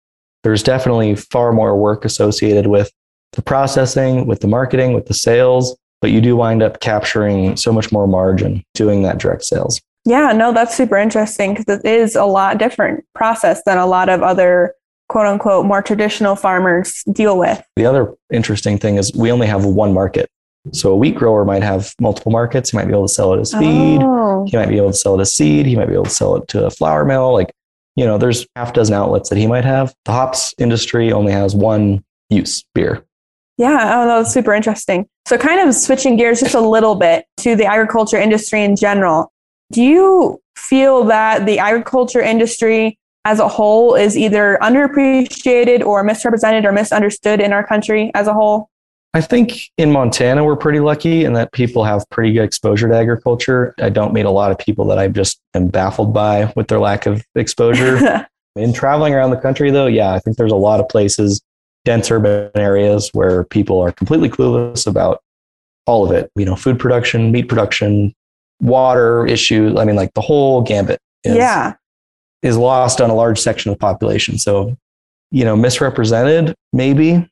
there's 0.42 0.62
definitely 0.62 1.16
far 1.16 1.52
more 1.52 1.76
work 1.76 2.04
associated 2.04 2.66
with 2.66 2.90
the 3.32 3.42
processing, 3.42 4.26
with 4.26 4.40
the 4.40 4.48
marketing, 4.48 4.92
with 4.92 5.06
the 5.06 5.14
sales, 5.14 5.76
but 6.00 6.10
you 6.10 6.20
do 6.20 6.36
wind 6.36 6.62
up 6.62 6.80
capturing 6.80 7.56
so 7.56 7.72
much 7.72 7.92
more 7.92 8.06
margin 8.06 8.64
doing 8.74 9.02
that 9.02 9.18
direct 9.18 9.44
sales. 9.44 9.80
Yeah, 10.04 10.32
no, 10.32 10.52
that's 10.52 10.76
super 10.76 10.96
interesting 10.96 11.54
because 11.54 11.80
it 11.80 11.86
is 11.86 12.16
a 12.16 12.24
lot 12.24 12.58
different 12.58 13.04
process 13.14 13.62
than 13.66 13.78
a 13.78 13.86
lot 13.86 14.08
of 14.08 14.22
other 14.22 14.74
quote 15.08 15.26
unquote 15.26 15.66
more 15.66 15.82
traditional 15.82 16.36
farmers 16.36 17.02
deal 17.12 17.38
with. 17.38 17.62
The 17.76 17.86
other 17.86 18.14
interesting 18.32 18.78
thing 18.78 18.96
is 18.96 19.12
we 19.14 19.30
only 19.30 19.46
have 19.46 19.64
one 19.64 19.92
market. 19.92 20.28
So 20.72 20.92
a 20.92 20.96
wheat 20.96 21.16
grower 21.16 21.44
might 21.44 21.62
have 21.62 21.94
multiple 22.00 22.32
markets. 22.32 22.70
He 22.70 22.76
might 22.76 22.86
be 22.86 22.92
able 22.92 23.08
to 23.08 23.12
sell 23.12 23.32
it 23.34 23.40
as 23.40 23.52
feed. 23.52 24.00
Oh. 24.02 24.46
He 24.48 24.56
might 24.56 24.68
be 24.68 24.76
able 24.76 24.90
to 24.90 24.96
sell 24.96 25.18
it 25.18 25.20
as 25.20 25.34
seed. 25.34 25.66
He 25.66 25.74
might 25.74 25.88
be 25.88 25.94
able 25.94 26.04
to 26.04 26.10
sell 26.10 26.36
it 26.36 26.48
to 26.48 26.66
a 26.66 26.70
flour 26.70 27.04
mill. 27.04 27.32
Like 27.32 27.50
you 27.96 28.04
know, 28.04 28.18
there's 28.18 28.46
half 28.56 28.72
dozen 28.72 28.94
outlets 28.94 29.28
that 29.28 29.36
he 29.36 29.46
might 29.46 29.64
have. 29.64 29.94
The 30.04 30.12
hops 30.12 30.54
industry 30.58 31.12
only 31.12 31.32
has 31.32 31.54
one 31.54 32.04
use 32.28 32.64
beer. 32.74 33.04
Yeah, 33.58 34.00
oh, 34.00 34.06
that 34.06 34.16
was 34.16 34.32
super 34.32 34.54
interesting. 34.54 35.06
So, 35.26 35.36
kind 35.36 35.68
of 35.68 35.74
switching 35.74 36.16
gears 36.16 36.40
just 36.40 36.54
a 36.54 36.60
little 36.60 36.94
bit 36.94 37.26
to 37.38 37.56
the 37.56 37.66
agriculture 37.66 38.16
industry 38.16 38.62
in 38.64 38.74
general. 38.74 39.30
Do 39.72 39.82
you 39.82 40.40
feel 40.56 41.04
that 41.04 41.46
the 41.46 41.58
agriculture 41.58 42.20
industry 42.20 42.98
as 43.24 43.38
a 43.38 43.48
whole 43.48 43.94
is 43.94 44.16
either 44.16 44.58
underappreciated 44.62 45.84
or 45.84 46.02
misrepresented 46.02 46.64
or 46.64 46.72
misunderstood 46.72 47.40
in 47.40 47.52
our 47.52 47.66
country 47.66 48.10
as 48.14 48.26
a 48.26 48.32
whole? 48.32 48.68
I 49.12 49.20
think 49.20 49.70
in 49.76 49.90
Montana, 49.90 50.44
we're 50.44 50.56
pretty 50.56 50.78
lucky 50.78 51.24
in 51.24 51.32
that 51.32 51.52
people 51.52 51.82
have 51.84 52.08
pretty 52.10 52.32
good 52.32 52.44
exposure 52.44 52.88
to 52.88 52.96
agriculture. 52.96 53.74
I 53.78 53.88
don't 53.88 54.12
meet 54.12 54.24
a 54.24 54.30
lot 54.30 54.52
of 54.52 54.58
people 54.58 54.84
that 54.86 54.98
I 54.98 55.08
just 55.08 55.40
am 55.54 55.66
baffled 55.66 56.14
by 56.14 56.52
with 56.54 56.68
their 56.68 56.78
lack 56.78 57.06
of 57.06 57.24
exposure. 57.34 58.26
in 58.56 58.72
traveling 58.72 59.12
around 59.12 59.30
the 59.30 59.36
country, 59.36 59.70
though, 59.70 59.86
yeah, 59.86 60.12
I 60.12 60.20
think 60.20 60.36
there's 60.36 60.52
a 60.52 60.56
lot 60.56 60.78
of 60.78 60.88
places, 60.88 61.42
dense 61.84 62.08
urban 62.10 62.50
areas, 62.54 63.10
where 63.12 63.44
people 63.44 63.80
are 63.80 63.90
completely 63.90 64.28
clueless 64.28 64.86
about 64.86 65.22
all 65.86 66.04
of 66.04 66.12
it. 66.12 66.30
You 66.36 66.44
know, 66.44 66.54
food 66.54 66.78
production, 66.78 67.32
meat 67.32 67.48
production, 67.48 68.14
water 68.60 69.26
issues. 69.26 69.78
I 69.78 69.84
mean, 69.84 69.96
like 69.96 70.12
the 70.14 70.20
whole 70.20 70.62
gambit 70.62 71.00
is, 71.24 71.36
yeah. 71.36 71.74
is 72.42 72.56
lost 72.56 73.00
on 73.00 73.10
a 73.10 73.14
large 73.14 73.38
section 73.38 73.70
of 73.70 73.78
the 73.78 73.80
population. 73.80 74.38
So, 74.38 74.76
you 75.30 75.44
know, 75.44 75.56
misrepresented, 75.56 76.54
maybe 76.72 77.26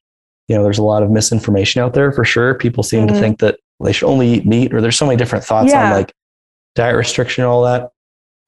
you 0.48 0.56
know, 0.56 0.62
there's 0.62 0.78
a 0.78 0.82
lot 0.82 1.02
of 1.02 1.10
misinformation 1.10 1.82
out 1.82 1.92
there 1.94 2.10
for 2.10 2.24
sure. 2.24 2.54
People 2.54 2.82
seem 2.82 3.06
mm-hmm. 3.06 3.14
to 3.14 3.20
think 3.20 3.38
that 3.40 3.58
they 3.80 3.92
should 3.92 4.08
only 4.08 4.34
eat 4.34 4.46
meat, 4.46 4.74
or 4.74 4.80
there's 4.80 4.96
so 4.96 5.06
many 5.06 5.16
different 5.16 5.44
thoughts 5.44 5.70
yeah. 5.70 5.84
on 5.84 5.92
like 5.92 6.12
diet 6.74 6.96
restriction 6.96 7.44
and 7.44 7.50
all 7.50 7.62
that. 7.62 7.90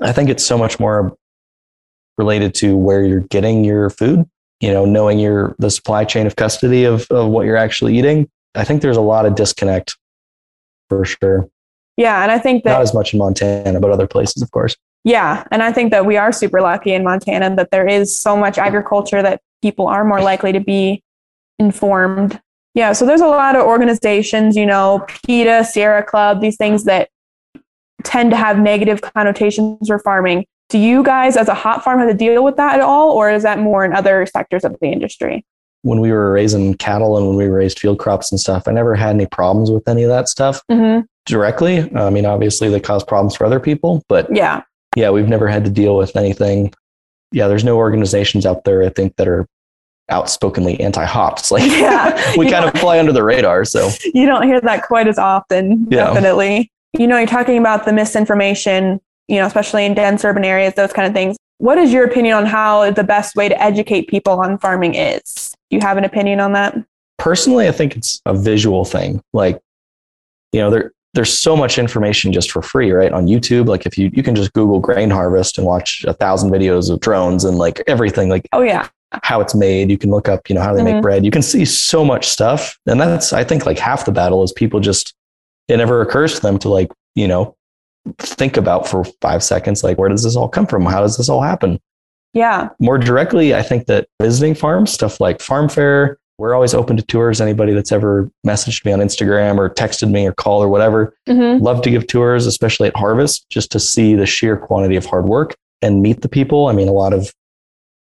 I 0.01 0.13
think 0.13 0.31
it's 0.31 0.45
so 0.45 0.57
much 0.57 0.81
more 0.81 1.15
related 2.17 2.55
to 2.55 2.77
where 2.77 3.05
you're 3.05 3.21
getting 3.21 3.65
your 3.65 3.91
food, 3.91 4.29
you 4.61 4.73
know, 4.73 4.87
knowing 4.87 5.19
your 5.19 5.55
the 5.59 5.71
supply 5.71 6.05
chain 6.05 6.27
of 6.27 6.37
custody 6.37 6.85
of, 6.85 7.07
of 7.11 7.29
what 7.29 7.45
you're 7.45 7.57
actually 7.57 7.99
eating. 7.99 8.29
I 8.55 8.65
think 8.65 8.83
there's 8.83 8.97
a 8.97 9.03
lot 9.03 9.27
of 9.27 9.35
disconnect 9.35 9.97
for 10.89 11.05
sure. 11.05 11.49
Yeah. 12.01 12.23
And 12.23 12.33
I 12.33 12.39
think 12.39 12.65
that 12.65 12.73
not 12.73 12.83
as 12.83 12.95
much 12.95 13.13
in 13.13 13.19
Montana, 13.19 13.79
but 13.79 13.91
other 13.91 14.07
places, 14.07 14.43
of 14.43 14.51
course. 14.51 14.75
Yeah. 15.05 15.45
And 15.51 15.63
I 15.63 15.71
think 15.71 15.91
that 15.91 16.07
we 16.07 16.17
are 16.17 16.33
super 16.33 16.63
lucky 16.63 16.95
in 16.95 17.05
Montana 17.05 17.55
that 17.57 17.71
there 17.71 17.87
is 17.87 18.19
so 18.19 18.37
much 18.37 18.57
agriculture 18.57 19.23
that 19.23 19.43
people 19.61 19.87
are 19.87 20.03
more 20.03 20.23
likely 20.23 20.53
to 20.53 20.61
be 20.61 21.03
informed. 21.59 22.41
Yeah, 22.75 22.93
so 22.93 23.05
there's 23.05 23.21
a 23.21 23.27
lot 23.27 23.57
of 23.57 23.67
organizations, 23.67 24.57
you 24.57 24.65
know, 24.65 25.05
PETA, 25.27 25.65
Sierra 25.65 26.03
Club, 26.05 26.41
these 26.41 26.57
things 26.57 26.85
that 26.85 27.11
tend 28.05 28.31
to 28.31 28.37
have 28.37 28.59
negative 28.59 29.03
connotations 29.03 29.89
for 29.89 29.99
farming. 29.99 30.47
Do 30.69 30.79
you 30.79 31.03
guys, 31.03 31.37
as 31.37 31.49
a 31.49 31.55
hop 31.55 31.83
farm, 31.83 31.99
have 31.99 32.09
to 32.09 32.15
deal 32.15 32.45
with 32.45 32.57
that 32.57 32.77
at 32.77 32.81
all, 32.81 33.11
or 33.11 33.29
is 33.29 33.43
that 33.43 33.59
more 33.59 33.85
in 33.85 33.93
other 33.93 34.25
sectors 34.25 34.65
of 34.65 34.77
the 34.81 34.87
industry? 34.87 35.45
When 35.83 36.01
we 36.01 36.13
were 36.13 36.33
raising 36.33 36.75
cattle 36.75 37.17
and 37.19 37.27
when 37.27 37.37
we 37.37 37.47
raised 37.47 37.81
field 37.81 37.99
crops 37.99 38.31
and 38.31 38.41
stuff, 38.41 38.69
I 38.69 38.73
never 38.73 38.95
had 38.95 39.17
any 39.17 39.27
problems 39.27 39.71
with 39.71 39.89
any 39.89 40.05
of 40.05 40.11
that 40.11 40.29
stuff 40.29 40.63
mm-hmm. 40.71 41.01
Directly. 41.31 41.91
I 41.95 42.11
mean, 42.11 42.27
obviously, 42.27 42.69
they 42.69 42.81
cause 42.81 43.03
problems 43.05 43.37
for 43.37 43.45
other 43.45 43.61
people, 43.61 44.03
but 44.09 44.29
yeah, 44.35 44.63
yeah, 44.97 45.11
we've 45.11 45.29
never 45.29 45.49
had 45.49 45.65
to 45.65 45.71
deal 45.71 45.97
with 45.97 46.17
anything. 46.17 46.73
Yeah, 47.33 47.49
there's 47.49 47.65
no 47.65 47.77
organizations 47.77 48.45
out 48.45 48.65
there, 48.65 48.83
I 48.83 48.89
think, 48.89 49.17
that 49.17 49.29
are 49.29 49.47
outspokenly 50.11 50.79
anti-hops. 50.81 51.51
Like 51.51 51.71
yeah, 51.71 52.35
we 52.37 52.51
kind 52.51 52.65
of 52.65 52.79
fly 52.81 52.99
under 52.99 53.13
the 53.13 53.23
radar. 53.23 53.65
So 53.65 53.91
you 54.13 54.27
don't 54.27 54.43
hear 54.43 54.61
that 54.61 54.87
quite 54.87 55.09
as 55.09 55.19
often. 55.19 55.87
Yeah. 55.91 56.13
Definitely. 56.13 56.71
You 56.99 57.07
know, 57.07 57.17
you're 57.19 57.27
talking 57.27 57.59
about 57.59 57.85
the 57.85 57.93
misinformation, 57.93 59.01
you 59.29 59.37
know, 59.37 59.47
especially 59.47 59.87
in 59.87 59.95
dense 59.95 60.25
urban 60.25 60.45
areas, 60.45 60.75
those 60.75 60.93
kind 60.93 61.07
of 61.07 61.15
things. 61.15 61.37
What 61.59 61.79
is 61.79 61.93
your 61.93 62.05
opinion 62.05 62.37
on 62.37 62.47
how 62.47 62.91
the 62.91 63.05
best 63.05 63.37
way 63.37 63.49
to 63.49 63.63
educate 63.63 64.09
people 64.09 64.41
on 64.41 64.59
farming 64.59 64.95
is? 64.95 65.55
Do 65.71 65.77
you 65.77 65.81
have 65.83 65.99
an 65.99 66.05
opinion 66.05 66.41
on 66.41 66.53
that? 66.55 66.77
Personally, 67.19 67.69
I 67.69 67.73
think 67.73 67.97
it's 67.97 68.21
a 68.27 68.35
visual 68.35 68.85
thing. 68.85 69.23
Like, 69.33 69.61
you 70.53 70.61
know, 70.61 70.71
there 70.71 70.93
there's 71.15 71.37
so 71.37 71.57
much 71.57 71.79
information 71.79 72.33
just 72.33 72.51
for 72.51 72.63
free, 72.63 72.93
right? 72.93 73.13
On 73.13 73.27
YouTube. 73.27 73.67
Like 73.67 73.87
if 73.87 73.99
you 73.99 74.11
you 74.13 74.23
can 74.23 74.35
just 74.35 74.53
Google 74.53 74.81
grain 74.81 75.11
harvest 75.11 75.59
and 75.59 75.67
watch 75.67 76.05
a 76.07 76.15
thousand 76.15 76.51
videos 76.51 76.91
of 76.91 77.01
drones 77.01 77.45
and 77.45 77.59
like 77.59 77.83
everything, 77.87 78.29
like 78.29 78.49
oh 78.53 78.63
yeah. 78.63 78.89
How 79.25 79.41
it's 79.41 79.57
made. 79.57 79.91
You 79.91 79.99
can 79.99 80.13
look 80.13 80.29
up, 80.29 80.49
you 80.49 80.55
know, 80.55 80.61
how 80.61 80.73
they 80.73 80.83
mm-hmm. 80.83 80.95
make 80.95 81.03
bread. 81.03 81.25
You 81.25 81.33
can 81.33 81.43
see 81.43 81.65
so 81.65 82.05
much 82.05 82.29
stuff. 82.29 82.79
And 82.87 83.01
that's 83.01 83.33
I 83.33 83.43
think 83.43 83.67
like 83.67 83.79
half 83.79 84.05
the 84.05 84.13
battle 84.13 84.45
is 84.45 84.53
people 84.53 84.79
just 84.79 85.15
it 85.67 85.79
never 85.79 86.01
occurs 86.01 86.37
to 86.37 86.41
them 86.41 86.59
to 86.61 86.69
like, 86.69 86.93
you 87.17 87.27
know, 87.27 87.57
think 88.19 88.57
about 88.57 88.87
for 88.89 89.05
five 89.21 89.43
seconds, 89.43 89.83
like 89.83 89.99
where 89.99 90.09
does 90.09 90.23
this 90.23 90.37
all 90.37 90.49
come 90.49 90.67
from? 90.67 90.87
How 90.87 91.01
does 91.01 91.17
this 91.17 91.29
all 91.29 91.43
happen? 91.43 91.81
Yeah. 92.33 92.69
More 92.79 92.99
directly, 92.99 93.55
I 93.55 93.63
think 93.63 93.87
that 93.87 94.07
visiting 94.21 94.55
farms, 94.55 94.93
stuff 94.93 95.21
like 95.21 95.41
farm 95.41 95.69
fair, 95.69 96.19
we're 96.41 96.55
always 96.55 96.73
open 96.73 96.97
to 96.97 97.03
tours. 97.03 97.39
Anybody 97.39 97.75
that's 97.75 97.93
ever 97.93 98.31
messaged 98.47 98.87
me 98.87 98.93
on 98.93 99.01
Instagram 99.01 99.59
or 99.59 99.69
texted 99.69 100.11
me 100.11 100.27
or 100.27 100.33
call 100.33 100.63
or 100.63 100.69
whatever, 100.69 101.15
mm-hmm. 101.29 101.63
love 101.63 101.83
to 101.83 101.91
give 101.91 102.07
tours, 102.07 102.47
especially 102.47 102.89
at 102.89 102.97
harvest, 102.97 103.49
just 103.51 103.71
to 103.73 103.79
see 103.79 104.15
the 104.15 104.25
sheer 104.25 104.57
quantity 104.57 104.97
of 104.97 105.05
hard 105.05 105.27
work 105.27 105.55
and 105.83 106.01
meet 106.01 106.23
the 106.23 106.31
people. 106.31 106.69
I 106.69 106.73
mean, 106.73 106.89
a 106.89 106.93
lot 106.93 107.13
of 107.13 107.31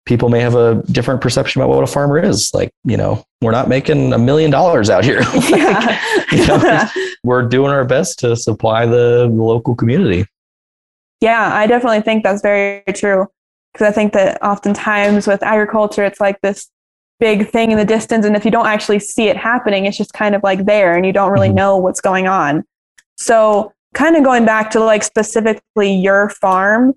people 0.06 0.30
may 0.30 0.40
have 0.40 0.54
a 0.54 0.82
different 0.90 1.20
perception 1.20 1.61
about 1.61 1.75
what 1.75 1.85
a 1.85 1.87
farmer 1.87 2.18
is. 2.18 2.50
Like, 2.54 2.70
you 2.82 2.97
know, 2.97 3.23
we're 3.42 3.50
not 3.50 3.68
making 3.68 4.14
a 4.14 4.18
million 4.18 4.50
dollars 4.50 4.88
out 4.88 5.04
here. 5.04 5.20
like, 5.35 5.50
yeah. 5.50 6.00
you 6.32 6.47
know, 6.47 6.88
we're 7.23 7.42
doing 7.42 7.70
our 7.70 7.85
best 7.85 8.20
to 8.20 8.35
supply 8.37 8.87
the, 8.87 9.28
the 9.28 9.42
local 9.42 9.75
community. 9.75 10.25
Yeah, 11.20 11.54
I 11.54 11.66
definitely 11.66 12.00
think 12.00 12.25
that's 12.25 12.40
very 12.40 12.82
true. 12.94 13.26
Because 13.75 13.87
I 13.87 13.92
think 13.92 14.14
that 14.14 14.42
oftentimes 14.42 15.26
with 15.26 15.42
agriculture, 15.42 16.04
it's 16.04 16.20
like 16.20 16.40
this 16.40 16.70
big 17.20 17.48
thing 17.50 17.70
in 17.70 17.78
the 17.78 17.84
distance. 17.84 18.26
And 18.26 18.34
if 18.34 18.44
you 18.44 18.50
don't 18.50 18.66
actually 18.66 18.98
see 18.98 19.28
it 19.28 19.36
happening, 19.36 19.86
it's 19.86 19.96
just 19.96 20.12
kind 20.12 20.34
of 20.34 20.42
like 20.42 20.64
there 20.64 20.96
and 20.96 21.06
you 21.06 21.12
don't 21.12 21.30
really 21.30 21.48
mm-hmm. 21.48 21.56
know 21.56 21.76
what's 21.76 22.00
going 22.00 22.26
on. 22.26 22.64
So, 23.16 23.72
kind 23.92 24.16
of 24.16 24.24
going 24.24 24.44
back 24.44 24.70
to 24.70 24.80
like 24.80 25.02
specifically 25.02 25.92
your 25.92 26.30
farm, 26.30 26.94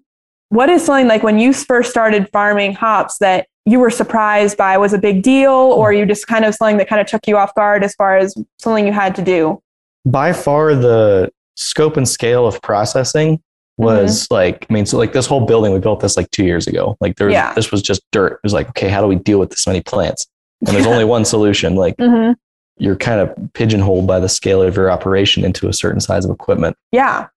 what 0.49 0.69
is 0.69 0.85
something 0.85 1.07
like 1.07 1.23
when 1.23 1.39
you 1.39 1.51
first 1.51 1.89
started 1.89 2.29
farming 2.31 2.73
hops 2.73 3.17
that 3.17 3.47
you 3.65 3.79
were 3.79 3.89
surprised 3.89 4.57
by 4.57 4.77
was 4.77 4.93
a 4.93 4.97
big 4.97 5.23
deal 5.23 5.51
or 5.51 5.93
you 5.93 6.05
just 6.05 6.27
kind 6.27 6.45
of 6.45 6.53
something 6.53 6.77
that 6.77 6.87
kind 6.87 7.01
of 7.01 7.07
took 7.07 7.27
you 7.27 7.37
off 7.37 7.55
guard 7.55 7.83
as 7.83 7.95
far 7.95 8.17
as 8.17 8.35
something 8.59 8.85
you 8.85 8.93
had 8.93 9.15
to 9.15 9.21
do? 9.21 9.61
By 10.05 10.33
far, 10.33 10.75
the 10.75 11.31
scope 11.55 11.97
and 11.97 12.07
scale 12.07 12.45
of 12.45 12.61
processing 12.61 13.41
was 13.77 14.23
mm-hmm. 14.23 14.33
like, 14.33 14.67
I 14.69 14.73
mean, 14.73 14.85
so 14.85 14.97
like 14.97 15.13
this 15.13 15.25
whole 15.25 15.45
building, 15.45 15.73
we 15.73 15.79
built 15.79 15.99
this 15.99 16.17
like 16.17 16.29
two 16.31 16.45
years 16.45 16.67
ago. 16.67 16.97
Like 17.01 17.15
there 17.15 17.27
was, 17.27 17.33
yeah. 17.33 17.53
this 17.53 17.71
was 17.71 17.81
just 17.81 18.01
dirt. 18.11 18.33
It 18.33 18.39
was 18.43 18.53
like, 18.53 18.69
okay, 18.69 18.89
how 18.89 19.01
do 19.01 19.07
we 19.07 19.15
deal 19.15 19.39
with 19.39 19.49
this 19.49 19.65
many 19.65 19.81
plants? 19.81 20.27
And 20.65 20.75
there's 20.75 20.87
only 20.87 21.05
one 21.05 21.25
solution. 21.25 21.75
Like 21.75 21.97
mm-hmm. 21.97 22.33
you're 22.77 22.95
kind 22.95 23.19
of 23.19 23.35
pigeonholed 23.53 24.07
by 24.07 24.19
the 24.19 24.29
scale 24.29 24.61
of 24.61 24.75
your 24.75 24.91
operation 24.91 25.43
into 25.43 25.67
a 25.67 25.73
certain 25.73 25.99
size 25.99 26.25
of 26.25 26.31
equipment. 26.31 26.77
Yeah. 26.91 27.27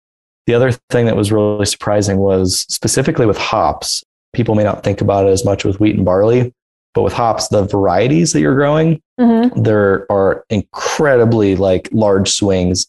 The 0.46 0.54
other 0.54 0.72
thing 0.90 1.06
that 1.06 1.16
was 1.16 1.32
really 1.32 1.66
surprising 1.66 2.18
was 2.18 2.60
specifically 2.68 3.26
with 3.26 3.38
hops. 3.38 4.04
People 4.32 4.54
may 4.54 4.62
not 4.62 4.84
think 4.84 5.00
about 5.00 5.26
it 5.26 5.30
as 5.30 5.44
much 5.44 5.64
with 5.64 5.80
wheat 5.80 5.96
and 5.96 6.04
barley, 6.04 6.52
but 6.94 7.02
with 7.02 7.14
hops, 7.14 7.48
the 7.48 7.64
varieties 7.64 8.32
that 8.32 8.40
you're 8.40 8.54
growing, 8.54 9.00
mm-hmm. 9.18 9.60
there 9.60 10.10
are 10.12 10.44
incredibly 10.50 11.56
like 11.56 11.88
large 11.90 12.30
swings 12.30 12.86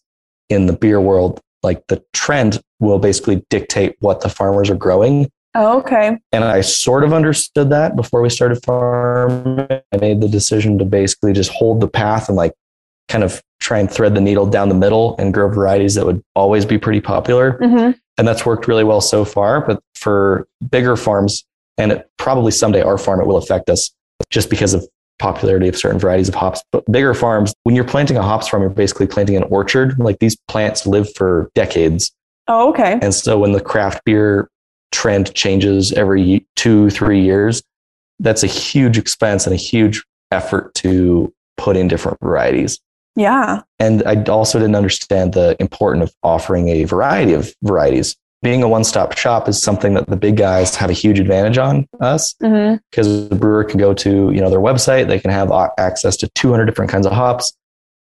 in 0.49 0.67
the 0.67 0.73
beer 0.73 1.01
world 1.01 1.41
like 1.63 1.85
the 1.87 2.03
trend 2.13 2.61
will 2.79 2.99
basically 2.99 3.43
dictate 3.49 3.95
what 3.99 4.21
the 4.21 4.29
farmers 4.29 4.69
are 4.69 4.75
growing. 4.75 5.29
Oh, 5.55 5.79
okay. 5.79 6.17
And 6.31 6.43
I 6.43 6.61
sort 6.61 7.03
of 7.03 7.13
understood 7.13 7.71
that 7.71 7.95
before 7.95 8.21
we 8.21 8.29
started 8.29 8.63
farming. 8.63 9.67
I 9.69 9.97
made 9.99 10.21
the 10.21 10.29
decision 10.29 10.77
to 10.77 10.85
basically 10.85 11.33
just 11.33 11.51
hold 11.51 11.81
the 11.81 11.87
path 11.87 12.27
and 12.27 12.35
like 12.35 12.53
kind 13.07 13.23
of 13.23 13.41
try 13.59 13.79
and 13.79 13.89
thread 13.89 14.13
the 14.13 14.21
needle 14.21 14.45
down 14.45 14.69
the 14.69 14.75
middle 14.75 15.15
and 15.17 15.33
grow 15.33 15.49
varieties 15.49 15.95
that 15.95 16.05
would 16.05 16.21
always 16.35 16.65
be 16.65 16.77
pretty 16.77 17.01
popular. 17.01 17.57
Mm-hmm. 17.59 17.97
And 18.19 18.27
that's 18.27 18.45
worked 18.45 18.67
really 18.67 18.83
well 18.83 19.01
so 19.01 19.25
far. 19.25 19.65
But 19.65 19.81
for 19.95 20.47
bigger 20.69 20.95
farms, 20.95 21.43
and 21.77 21.91
it, 21.91 22.09
probably 22.17 22.51
someday 22.51 22.81
our 22.81 22.97
farm, 22.97 23.21
it 23.21 23.27
will 23.27 23.37
affect 23.37 23.69
us 23.69 23.91
just 24.29 24.49
because 24.49 24.73
of 24.73 24.87
popularity 25.19 25.67
of 25.67 25.77
certain 25.77 25.99
varieties 25.99 26.29
of 26.29 26.35
hops. 26.35 26.61
But 26.71 26.89
bigger 26.91 27.13
farms, 27.13 27.53
when 27.63 27.75
you're 27.75 27.83
planting 27.83 28.17
a 28.17 28.23
hops 28.23 28.47
farm, 28.47 28.61
you're 28.61 28.69
basically 28.69 29.07
planting 29.07 29.35
an 29.35 29.43
orchard. 29.43 29.97
Like 29.99 30.19
these 30.19 30.37
plants 30.47 30.85
live 30.85 31.13
for 31.15 31.49
decades. 31.55 32.11
Oh, 32.47 32.69
okay. 32.69 32.99
And 33.01 33.13
so 33.13 33.39
when 33.39 33.51
the 33.51 33.61
craft 33.61 34.03
beer 34.05 34.49
trend 34.91 35.33
changes 35.33 35.91
every 35.93 36.45
two, 36.55 36.89
three 36.89 37.21
years, 37.21 37.61
that's 38.19 38.43
a 38.43 38.47
huge 38.47 38.97
expense 38.97 39.45
and 39.45 39.53
a 39.53 39.57
huge 39.57 40.03
effort 40.31 40.73
to 40.75 41.33
put 41.57 41.75
in 41.77 41.87
different 41.87 42.19
varieties. 42.21 42.79
Yeah. 43.15 43.61
And 43.79 44.03
I 44.05 44.23
also 44.23 44.59
didn't 44.59 44.75
understand 44.75 45.33
the 45.33 45.55
importance 45.59 46.09
of 46.09 46.15
offering 46.23 46.69
a 46.69 46.83
variety 46.83 47.33
of 47.33 47.53
varieties 47.63 48.15
being 48.41 48.61
a 48.61 48.67
one-stop 48.67 49.17
shop 49.17 49.49
is 49.49 49.61
something 49.61 49.93
that 49.95 50.07
the 50.07 50.15
big 50.15 50.37
guys 50.37 50.75
have 50.75 50.89
a 50.89 50.93
huge 50.93 51.19
advantage 51.19 51.57
on 51.57 51.87
us 52.01 52.35
mm-hmm. 52.35 52.75
because 52.91 53.29
the 53.29 53.35
brewer 53.35 53.63
can 53.63 53.79
go 53.79 53.93
to 53.93 54.31
you 54.31 54.39
know 54.41 54.49
their 54.49 54.59
website. 54.59 55.07
They 55.07 55.19
can 55.19 55.31
have 55.31 55.51
access 55.77 56.15
to 56.17 56.29
200 56.29 56.65
different 56.65 56.91
kinds 56.91 57.05
of 57.05 57.13
hops. 57.13 57.53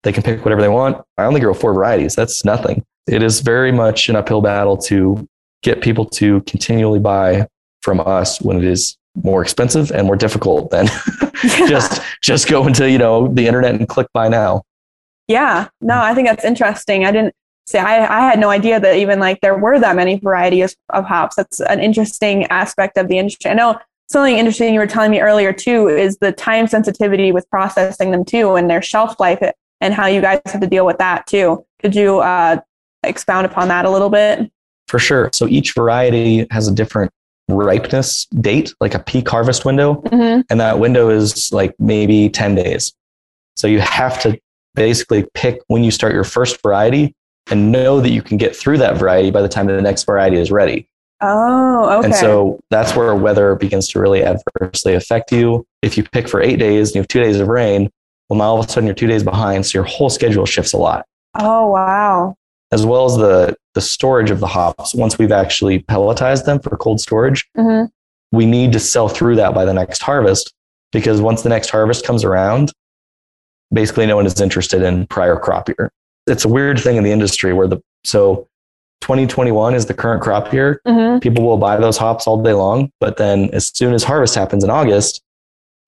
They 0.04 0.12
can 0.12 0.24
pick 0.24 0.44
whatever 0.44 0.62
they 0.62 0.70
want. 0.70 0.98
I 1.18 1.26
only 1.26 1.40
grow 1.40 1.54
four 1.54 1.74
varieties. 1.74 2.16
That's 2.16 2.44
nothing. 2.44 2.84
It 3.08 3.22
is 3.22 3.42
very 3.42 3.72
much 3.72 4.10
an 4.10 4.16
uphill 4.16 4.42
battle 4.42 4.78
to 4.78 5.28
get 5.62 5.82
people 5.82 6.06
to 6.06 6.42
continually 6.42 7.00
buy 7.00 7.48
from 7.82 8.00
us 8.02 8.42
when 8.42 8.58
it 8.58 8.64
is 8.64 8.98
more 9.24 9.42
expensive 9.42 9.92
and 9.92 10.08
more 10.08 10.16
difficult 10.16 10.72
than 10.72 10.88
yeah. 11.44 11.68
just 11.68 12.02
just 12.24 12.48
go 12.48 12.66
into 12.66 12.90
you 12.90 12.98
know 12.98 13.28
the 13.28 13.46
internet 13.46 13.76
and 13.76 13.88
click 13.88 14.08
buy 14.14 14.28
now. 14.28 14.64
Yeah. 15.28 15.68
No 15.80 16.02
i 16.02 16.16
think 16.16 16.28
that's 16.28 16.44
interesting. 16.44 17.06
I 17.06 17.12
didn't 17.12 17.36
See, 17.66 17.78
I, 17.78 18.04
I 18.06 18.30
had 18.30 18.40
no 18.40 18.50
idea 18.50 18.80
that 18.80 18.98
even 18.98 19.20
like 19.20 19.40
there 19.42 19.58
were 19.58 19.80
that 19.80 19.96
many 19.96 20.20
varieties 20.20 20.76
of 20.90 21.06
hops. 21.06 21.36
That's 21.36 21.60
an 21.62 21.80
interesting 21.80 22.46
aspect 22.48 22.98
of 22.98 23.08
the 23.08 23.18
industry. 23.18 23.52
I 23.52 23.54
know 23.54 23.80
something 24.10 24.38
interesting 24.38 24.74
you 24.74 24.80
were 24.80 24.88
telling 24.88 25.12
me 25.12 25.22
earlier 25.22 25.54
too 25.54 25.88
is 25.88 26.18
the 26.18 26.32
time 26.32 26.68
sensitivity 26.68 27.32
with 27.32 27.50
processing 27.50 28.12
them 28.12 28.26
too 28.26 28.56
and 28.56 28.70
their 28.70 28.82
shelf 28.82 29.20
life 29.20 29.42
and 29.82 29.94
how 29.94 30.08
you 30.08 30.22
guys 30.22 30.42
have 30.46 30.62
to 30.62 30.68
deal 30.68 30.86
with 30.86 30.98
that 30.98 31.26
too. 31.26 31.66
Could 31.82 31.96
you 31.96 32.20
uh, 32.20 32.60
expound 33.04 33.46
upon 33.46 33.70
that 33.70 33.86
a 33.86 33.90
little 33.90 34.10
bit? 34.10 34.52
For 34.88 35.00
sure. 35.00 35.30
So 35.34 35.48
each 35.48 35.74
variety 35.74 36.46
has 36.52 36.68
a 36.68 36.74
different 36.74 37.12
ripeness 37.50 38.26
date, 38.26 38.74
like 38.80 38.94
a 38.94 39.00
peak 39.00 39.30
harvest 39.30 39.66
window. 39.66 39.96
Mm-hmm. 39.96 40.42
And 40.50 40.60
that 40.60 40.80
window 40.80 41.10
is 41.10 41.52
like 41.52 41.74
maybe 41.80 42.30
10 42.30 42.56
days. 42.56 42.94
So 43.56 43.68
you 43.68 43.80
have 43.80 44.22
to 44.22 44.40
basically 44.76 45.26
pick 45.34 45.62
when 45.68 45.84
you 45.84 45.92
start 45.92 46.14
your 46.14 46.24
first 46.24 46.62
variety 46.62 47.16
and 47.50 47.72
know 47.72 48.00
that 48.00 48.10
you 48.10 48.22
can 48.22 48.38
get 48.38 48.56
through 48.56 48.78
that 48.78 48.98
variety 48.98 49.32
by 49.32 49.42
the 49.42 49.50
time 49.50 49.68
the 49.68 49.82
next 49.82 50.04
variety 50.06 50.38
is 50.38 50.52
ready. 50.52 50.88
Oh, 51.22 52.00
okay. 52.00 52.08
And 52.08 52.16
so 52.16 52.60
that's 52.70 52.96
where 52.96 53.16
weather 53.16 53.56
begins 53.56 53.88
to 53.90 54.00
really 54.00 54.24
adversely 54.24 54.94
affect 54.94 55.32
you. 55.32 55.66
If 55.82 55.98
you 55.98 56.04
pick 56.04 56.28
for 56.28 56.42
eight 56.42 56.60
days 56.60 56.90
and 56.90 56.96
you 56.96 57.02
have 57.02 57.08
two 57.08 57.22
days 57.22 57.40
of 57.40 57.48
rain, 57.48 57.90
well, 58.30 58.38
now 58.38 58.46
all 58.46 58.60
of 58.60 58.66
a 58.66 58.70
sudden 58.70 58.88
you're 58.88 58.96
two 58.96 59.08
days 59.08 59.24
behind. 59.24 59.66
So 59.66 59.78
your 59.78 59.86
whole 59.86 60.10
schedule 60.10 60.46
shifts 60.46 60.74
a 60.74 60.78
lot. 60.78 61.06
Oh, 61.40 61.68
wow. 61.68 62.36
As 62.72 62.86
well 62.86 63.06
as 63.06 63.16
the, 63.16 63.56
the 63.74 63.82
storage 63.82 64.32
of 64.32 64.40
the 64.40 64.48
hops. 64.48 64.94
Once 64.94 65.18
we've 65.18 65.32
actually 65.32 65.80
pelletized 65.80 66.46
them 66.46 66.60
for 66.60 66.76
cold 66.76 67.00
storage, 67.00 67.48
mm-hmm. 67.58 67.86
we 68.36 68.46
need 68.46 68.74
to 68.74 68.80
sell 68.80 69.08
through 69.08 69.38
that 69.38 69.54
by 69.54 69.64
the 69.64 69.74
next 69.74 70.02
harvest 70.02 70.54
because 70.92 71.22
once 71.22 71.42
the 71.42 71.50
next 71.50 71.70
harvest 71.70 72.06
comes 72.06 72.24
around, 72.24 72.72
basically 73.72 74.06
no 74.06 74.16
one 74.16 74.26
is 74.26 74.40
interested 74.42 74.82
in 74.82 75.08
prior 75.08 75.38
crop 75.38 75.70
year 75.70 75.92
it's 76.28 76.46
a 76.46 76.48
weird 76.48 76.80
thing 76.80 76.98
in 76.98 77.04
the 77.04 77.12
industry 77.12 77.54
where 77.54 77.68
the 77.68 77.82
so 78.04 78.48
2021 79.02 79.76
is 79.76 79.86
the 79.86 79.94
current 79.94 80.22
crop 80.22 80.54
year. 80.54 80.82
Mm-hmm. 80.88 81.20
People 81.20 81.44
will 81.44 81.58
buy 81.58 81.78
those 81.78 81.98
hops 81.98 82.26
all 82.26 82.42
day 82.42 82.54
long, 82.54 82.92
but 83.00 83.18
then 83.18 83.50
as 83.52 83.68
soon 83.76 83.94
as 83.94 84.04
harvest 84.04 84.34
happens 84.34 84.64
in 84.64 84.70
August, 84.70 85.22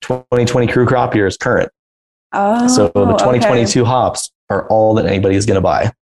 2020 0.01 0.67
crew 0.67 0.85
crop 0.85 1.15
year 1.15 1.25
is 1.25 1.37
current. 1.37 1.71
Oh, 2.33 2.67
so 2.67 2.87
the 2.87 3.13
2022 3.13 3.81
okay. 3.81 3.89
hops 3.89 4.31
are 4.49 4.67
all 4.67 4.93
that 4.95 5.05
anybody 5.05 5.35
is 5.35 5.45
going 5.45 5.55
to 5.55 5.61
buy. 5.61 5.93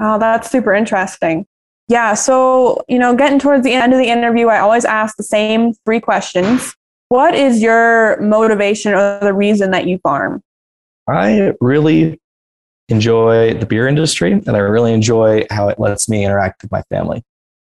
Oh, 0.00 0.18
that's 0.18 0.50
super 0.50 0.74
interesting. 0.74 1.46
Yeah. 1.88 2.12
So, 2.14 2.84
you 2.86 2.98
know, 2.98 3.16
getting 3.16 3.38
towards 3.38 3.64
the 3.64 3.72
end 3.72 3.94
of 3.94 3.98
the 3.98 4.08
interview, 4.08 4.48
I 4.48 4.60
always 4.60 4.84
ask 4.84 5.16
the 5.16 5.22
same 5.22 5.72
three 5.86 6.00
questions. 6.00 6.74
What 7.08 7.34
is 7.34 7.62
your 7.62 8.20
motivation 8.20 8.92
or 8.92 9.18
the 9.20 9.32
reason 9.32 9.70
that 9.70 9.86
you 9.86 9.98
farm? 9.98 10.42
I 11.08 11.54
really 11.62 12.20
enjoy 12.88 13.54
the 13.54 13.66
beer 13.66 13.86
industry 13.86 14.32
and 14.32 14.50
I 14.50 14.58
really 14.58 14.92
enjoy 14.92 15.46
how 15.50 15.68
it 15.68 15.78
lets 15.78 16.08
me 16.08 16.24
interact 16.24 16.62
with 16.62 16.70
my 16.70 16.82
family. 16.90 17.22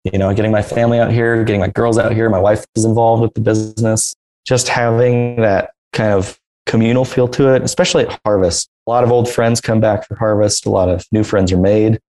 You 0.04 0.18
know, 0.18 0.34
getting 0.34 0.52
my 0.52 0.62
family 0.62 0.98
out 0.98 1.12
here, 1.12 1.42
getting 1.44 1.60
my 1.60 1.68
girls 1.68 1.98
out 1.98 2.12
here, 2.12 2.28
my 2.28 2.38
wife 2.38 2.64
is 2.74 2.84
involved 2.84 3.22
with 3.22 3.34
the 3.34 3.40
business, 3.40 4.14
just 4.46 4.68
having 4.68 5.36
that 5.36 5.70
kind 5.92 6.12
of 6.12 6.38
communal 6.66 7.04
feel 7.04 7.28
to 7.28 7.54
it, 7.54 7.62
especially 7.62 8.06
at 8.06 8.20
harvest. 8.24 8.68
A 8.86 8.90
lot 8.90 9.04
of 9.04 9.10
old 9.10 9.30
friends 9.30 9.60
come 9.60 9.80
back 9.80 10.06
for 10.06 10.16
harvest, 10.16 10.66
a 10.66 10.70
lot 10.70 10.88
of 10.88 11.06
new 11.10 11.24
friends 11.24 11.52
are 11.52 11.60
made. 11.60 12.00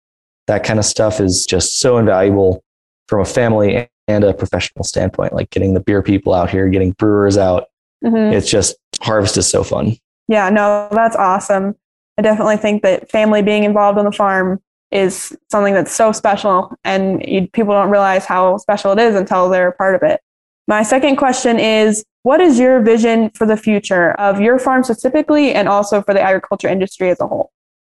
That 0.47 0.65
kind 0.65 0.79
of 0.79 0.85
stuff 0.85 1.21
is 1.21 1.47
just 1.47 1.79
so 1.79 1.99
invaluable 1.99 2.65
from 3.09 3.21
a 3.21 3.25
family 3.25 3.89
and 4.09 4.25
a 4.25 4.35
professional 4.35 4.85
standpoint, 4.85 5.33
like 5.33 5.51
getting 5.51 5.75
the 5.75 5.81
beer 5.81 6.03
people 6.03 6.35
out 6.35 6.51
here, 6.51 6.69
getting 6.69 6.93
brewers 6.93 7.37
out. 7.37 7.67
Mm-hmm. 8.05 8.35
It's 8.35 8.51
just 8.51 8.77
harvest 9.01 9.37
is 9.37 9.49
so 9.49 9.63
fun. 9.63 9.97
Yeah, 10.29 10.51
no, 10.51 10.89
that's 10.91 11.17
awesome. 11.17 11.77
I 12.19 12.23
definitely 12.23 12.57
think 12.57 12.83
that 12.83 13.11
family 13.11 13.43
being 13.43 13.65
involved 13.65 13.99
on 13.99 14.05
the 14.05 14.13
farm 14.13 14.61
is 14.91 15.37
something 15.51 15.75
that's 15.75 15.93
so 15.93 16.13
special, 16.13 16.73
and 16.85 17.25
you, 17.27 17.49
people 17.49 17.75
don't 17.75 17.91
realize 17.91 18.25
how 18.25 18.59
special 18.59 18.93
it 18.93 18.99
is 18.99 19.17
until 19.17 19.49
they're 19.49 19.69
a 19.69 19.73
part 19.73 19.95
of 19.95 20.03
it. 20.03 20.21
My 20.69 20.83
second 20.83 21.17
question 21.17 21.59
is 21.59 22.05
What 22.23 22.41
is 22.41 22.59
your 22.59 22.81
vision 22.81 23.31
for 23.31 23.47
the 23.47 23.57
future 23.57 24.13
of 24.13 24.41
your 24.41 24.59
farm 24.59 24.85
specifically, 24.85 25.53
and 25.53 25.69
also 25.69 26.03
for 26.03 26.15
the 26.15 26.21
agriculture 26.21 26.69
industry 26.69 27.11
as 27.11 27.21
a 27.21 27.27
whole? 27.27 27.51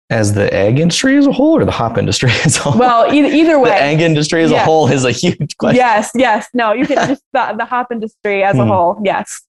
as 0.09 0.33
the 0.33 0.53
ag 0.53 0.79
industry 0.79 1.17
as 1.17 1.27
a 1.27 1.31
whole 1.31 1.57
or 1.57 1.65
the 1.65 1.71
hop 1.71 1.97
industry 1.97 2.29
as 2.45 2.57
a 2.57 2.59
whole? 2.59 2.79
Well, 2.79 3.13
either, 3.13 3.27
either 3.27 3.59
way. 3.59 3.69
the 3.69 3.81
ag 3.81 4.01
industry 4.01 4.43
as 4.43 4.51
yes. 4.51 4.61
a 4.61 4.65
whole 4.65 4.87
is 4.87 5.05
a 5.05 5.11
huge 5.11 5.57
question. 5.57 5.77
Yes, 5.77 6.11
yes. 6.15 6.47
No, 6.53 6.73
you 6.73 6.87
can 6.87 6.95
just 7.07 7.23
the, 7.33 7.55
the 7.57 7.65
hop 7.65 7.91
industry 7.91 8.43
as 8.43 8.55
a 8.55 8.59
mm. 8.59 8.67
whole. 8.67 9.01
Yes. 9.03 9.41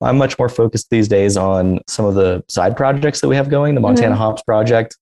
I'm 0.00 0.18
much 0.18 0.38
more 0.38 0.48
focused 0.48 0.90
these 0.90 1.08
days 1.08 1.36
on 1.36 1.80
some 1.88 2.04
of 2.04 2.14
the 2.14 2.44
side 2.48 2.76
projects 2.76 3.20
that 3.20 3.28
we 3.28 3.36
have 3.36 3.48
going. 3.48 3.74
The 3.74 3.80
Montana 3.80 4.10
mm-hmm. 4.10 4.18
Hops 4.18 4.42
Project 4.42 4.96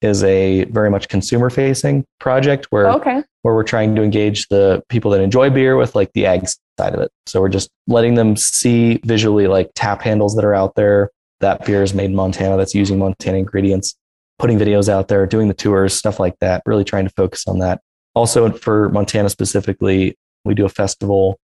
is 0.00 0.22
a 0.22 0.64
very 0.66 0.90
much 0.90 1.08
consumer 1.08 1.50
facing 1.50 2.04
project 2.20 2.66
where, 2.70 2.88
okay. 2.90 3.22
where 3.42 3.54
we're 3.54 3.64
trying 3.64 3.96
to 3.96 4.02
engage 4.02 4.46
the 4.46 4.82
people 4.88 5.10
that 5.10 5.20
enjoy 5.20 5.50
beer 5.50 5.76
with 5.76 5.96
like 5.96 6.12
the 6.12 6.24
ag 6.24 6.48
side 6.78 6.94
of 6.94 7.00
it. 7.00 7.10
So 7.26 7.40
we're 7.40 7.48
just 7.48 7.68
letting 7.88 8.14
them 8.14 8.36
see 8.36 9.00
visually 9.04 9.48
like 9.48 9.70
tap 9.74 10.02
handles 10.02 10.36
that 10.36 10.44
are 10.44 10.54
out 10.54 10.76
there. 10.76 11.10
That 11.40 11.64
beer 11.64 11.82
is 11.82 11.94
made 11.94 12.06
in 12.06 12.14
Montana 12.14 12.56
that's 12.56 12.74
using 12.74 12.98
Montana 12.98 13.38
ingredients 13.38 13.96
putting 14.38 14.58
videos 14.58 14.88
out 14.88 15.08
there, 15.08 15.26
doing 15.26 15.48
the 15.48 15.54
tours, 15.54 15.94
stuff 15.94 16.20
like 16.20 16.38
that, 16.40 16.62
really 16.64 16.84
trying 16.84 17.04
to 17.04 17.12
focus 17.14 17.44
on 17.46 17.58
that. 17.58 17.80
Also, 18.14 18.50
for 18.52 18.88
Montana 18.90 19.28
specifically, 19.28 20.16
we 20.44 20.54
do 20.54 20.64
a 20.64 20.68
festival 20.68 21.38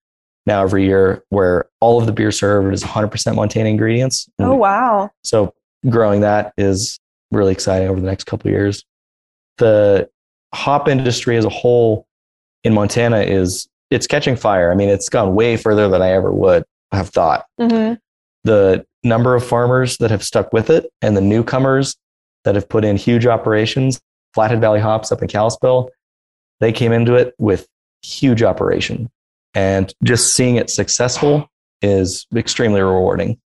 now 0.47 0.63
every 0.63 0.85
year 0.85 1.25
where 1.31 1.67
all 1.81 1.99
of 1.99 2.07
the 2.07 2.13
beer 2.13 2.31
served 2.31 2.73
is 2.73 2.83
100% 2.83 3.35
Montana 3.35 3.69
ingredients. 3.69 4.29
Oh, 4.39 4.55
wow. 4.55 5.11
So, 5.23 5.55
growing 5.89 6.21
that 6.23 6.53
is 6.57 6.99
really 7.31 7.53
exciting 7.53 7.89
over 7.89 8.01
the 8.01 8.07
next 8.07 8.25
couple 8.25 8.49
of 8.49 8.53
years. 8.53 8.85
The 9.59 10.09
hop 10.55 10.89
industry 10.89 11.37
as 11.37 11.45
a 11.45 11.51
whole 11.51 12.07
in 12.63 12.75
Montana 12.75 13.21
is 13.21 13.69
it's 13.91 14.07
catching 14.07 14.37
fire. 14.37 14.71
I 14.73 14.75
mean, 14.75 14.89
it's 14.89 15.09
gone 15.09 15.35
way 15.35 15.57
further 15.57 15.89
than 15.89 16.03
I 16.03 16.11
ever 16.13 16.33
would 16.33 16.65
have 16.93 17.11
thought. 17.11 17.47
Mm-hmm. 17.61 17.95
The 18.45 18.87
number 19.03 19.35
of 19.35 19.47
farmers 19.47 19.99
that 19.99 20.11
have 20.11 20.25
stuck 20.25 20.53
with 20.53 20.71
it 20.71 20.87
and 21.03 21.17
the 21.17 21.21
newcomers 21.21 21.97
that 22.45 22.55
have 22.55 22.69
put 22.69 22.85
in 22.85 22.97
huge 22.97 23.27
operations. 23.27 24.01
Flathead 24.33 24.61
Valley 24.61 24.81
Hops 24.81 25.13
up 25.13 25.23
in 25.23 25.29
Kalispell, 25.29 25.91
they 26.61 26.73
came 26.73 26.93
into 26.93 27.15
it 27.15 27.35
with 27.39 27.69
huge 28.03 28.43
operation. 28.43 29.11
And 29.55 29.93
just 30.03 30.35
seeing 30.35 30.57
it 30.57 30.71
successful 30.71 31.49
is 31.83 32.27
extremely 32.35 32.81
rewarding 32.81 33.41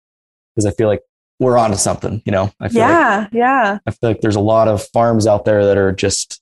because 0.54 0.66
I 0.66 0.70
feel 0.72 0.88
like 0.88 1.02
we're 1.40 1.58
onto 1.58 1.76
something, 1.76 2.22
you 2.24 2.32
know? 2.32 2.52
I 2.60 2.68
feel 2.68 2.80
yeah, 2.80 3.18
like, 3.18 3.28
yeah. 3.32 3.78
I 3.86 3.90
feel 3.90 4.10
like 4.10 4.20
there's 4.20 4.36
a 4.36 4.40
lot 4.40 4.68
of 4.68 4.86
farms 4.88 5.26
out 5.26 5.44
there 5.44 5.64
that 5.66 5.76
are 5.76 5.92
just 5.92 6.40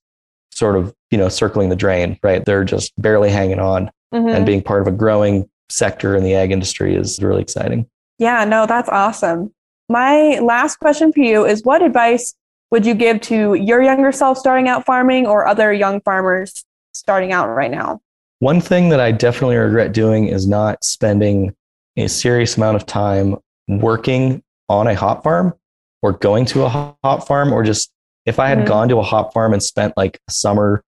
sort 0.51 0.77
of, 0.77 0.95
you 1.11 1.19
know, 1.19 1.29
circling 1.29 1.69
the 1.69 1.77
drain, 1.77 2.19
right? 2.23 2.45
They're 2.45 2.65
just 2.65 2.93
barely 3.01 3.31
hanging 3.31 3.59
on. 3.59 3.91
Mm-hmm. 4.13 4.29
And 4.29 4.47
being 4.47 4.63
part 4.63 4.83
of 4.83 4.89
a 4.89 4.93
growing 4.93 5.49
sector 5.71 6.15
in 6.15 6.23
the 6.23 6.35
ag 6.35 6.51
industry 6.51 6.95
is 6.95 7.19
really 7.23 7.41
exciting. 7.41 7.89
Yeah, 8.19 8.45
no, 8.45 8.67
that's 8.67 8.89
awesome. 8.91 9.55
My 9.89 10.39
last 10.41 10.77
question 10.77 11.13
for 11.13 11.21
you 11.21 11.47
is 11.47 11.65
what 11.65 11.83
advice 11.83 12.35
would 12.71 12.87
you 12.87 12.95
give 12.95 13.21
to 13.23 13.55
your 13.55 13.83
younger 13.83 14.13
self 14.13 14.39
starting 14.39 14.69
out 14.69 14.85
farming 14.85 15.27
or 15.27 15.47
other 15.47 15.73
young 15.73 16.01
farmers 16.03 16.65
starting 16.93 17.33
out 17.33 17.49
right 17.49 17.71
now? 17.71 18.01
One 18.43 18.61
thing 18.61 18.89
that 18.89 18.99
I 18.99 19.13
definitely 19.13 19.55
regret 19.55 19.93
doing 19.93 20.27
is 20.27 20.49
not 20.49 20.83
spending 20.83 21.55
a 21.97 22.09
serious 22.09 22.57
amount 22.57 22.75
of 22.75 22.85
time 22.85 23.37
working 23.69 24.43
on 24.69 24.89
a 24.89 24.97
hop 24.97 25.23
farm 25.23 25.55
or 26.03 26.15
going 26.15 26.47
to 26.47 26.65
a 26.65 26.69
hop 26.69 27.29
farm 27.29 27.53
or 27.53 27.63
just 27.63 27.93
if 28.27 28.41
I 28.41 28.49
had 28.49 28.59
mm-hmm. 28.59 28.67
gone 28.67 28.89
to 28.89 28.97
a 28.99 29.03
hop 29.05 29.33
farm 29.33 29.53
and 29.53 29.63
spent 29.63 29.97
like 29.97 30.19
a 30.29 30.33
summer 30.33 30.83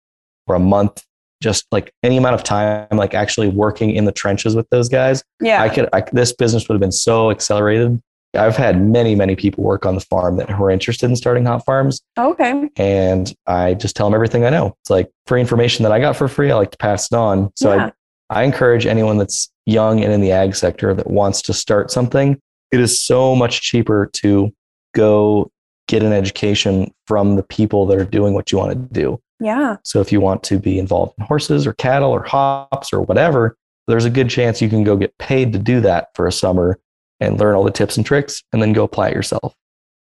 or 0.48 0.57
a 0.57 0.59
month 0.59 1.05
just 1.40 1.64
like 1.70 1.92
any 2.02 2.16
amount 2.16 2.35
of 2.35 2.42
time 2.42 2.88
like 2.90 3.14
actually 3.14 3.50
working 3.50 3.90
in 3.90 4.05
the 4.05 4.12
trenches 4.12 4.57
with 4.57 4.68
those 4.70 4.88
guys 4.88 5.22
yeah 5.40 5.61
i 5.62 5.68
could 5.68 5.88
I, 5.92 6.02
this 6.12 6.33
business 6.33 6.66
would 6.68 6.74
have 6.74 6.81
been 6.81 6.92
so 6.92 7.31
accelerated 7.31 8.00
I've 8.37 8.57
had 8.57 8.81
many, 8.81 9.14
many 9.14 9.37
people 9.37 9.64
work 9.64 9.87
on 9.87 9.94
the 9.94 10.01
farm 10.01 10.37
that 10.37 10.51
are 10.51 10.70
interested 10.70 11.09
in 11.09 11.16
starting 11.16 11.44
hop 11.44 11.64
farms. 11.64 12.03
Oh, 12.16 12.33
okay. 12.33 12.68
And 12.77 13.35
I 13.47 13.75
just 13.75 13.97
tell 13.97 14.07
them 14.07 14.14
everything 14.14 14.44
I 14.44 14.51
know. 14.51 14.77
It's 14.83 14.90
like 14.90 15.11
free 15.27 15.40
information 15.40 15.83
that 15.83 15.92
I 15.92 15.99
got 15.99 16.16
for 16.16 16.29
free. 16.29 16.51
I 16.51 16.55
like 16.57 16.70
to 16.73 16.79
pass 16.79 17.11
it 17.11 17.14
on. 17.14 17.51
So 17.57 17.75
yeah. 17.75 17.90
I, 18.31 18.40
I 18.40 18.42
encourage 18.44 18.87
anyone 18.87 19.18
that's 19.18 19.51
young 19.66 20.03
and 20.03 20.12
in 20.12 20.20
the 20.20 20.33
ag 20.33 20.55
sector 20.55 20.94
that 20.94 21.09
wants 21.09 21.42
to 21.42 21.53
start 21.53 21.90
something. 21.90 22.40
It 22.70 22.81
is 22.81 23.01
so 23.01 23.37
much 23.37 23.62
cheaper 23.62 24.11
to 24.14 24.53
go 24.94 25.51
get 25.87 26.03
an 26.03 26.12
education 26.12 26.92
from 27.07 27.37
the 27.37 27.42
people 27.42 27.87
that 27.87 27.99
are 27.99 28.05
doing 28.05 28.35
what 28.35 28.51
you 28.51 28.59
want 28.59 28.73
to 28.73 28.94
do. 28.94 29.20
Yeah. 29.40 29.77
So 29.85 30.01
if 30.01 30.12
you 30.12 30.20
want 30.20 30.42
to 30.44 30.59
be 30.59 30.79
involved 30.79 31.14
in 31.18 31.25
horses 31.25 31.66
or 31.66 31.75
cattle 31.75 32.11
or 32.11 32.23
hops 32.23 32.92
or 32.92 33.03
whatever, 33.03 33.57
there's 33.87 34.05
a 34.05 34.11
good 34.11 34.31
chance 34.31 34.62
you 34.62 34.70
can 34.70 34.85
go 34.85 34.97
get 34.97 35.16
paid 35.18 35.53
to 35.53 35.59
do 35.59 35.81
that 35.83 36.09
for 36.14 36.27
a 36.27 36.33
summer 36.33 36.79
and 37.20 37.38
learn 37.38 37.55
all 37.55 37.64
the 37.64 37.70
tips 37.70 37.96
and 37.96 38.05
tricks 38.05 38.42
and 38.53 38.61
then 38.61 38.72
go 38.72 38.85
apply 38.85 39.09
it 39.09 39.14
yourself. 39.14 39.55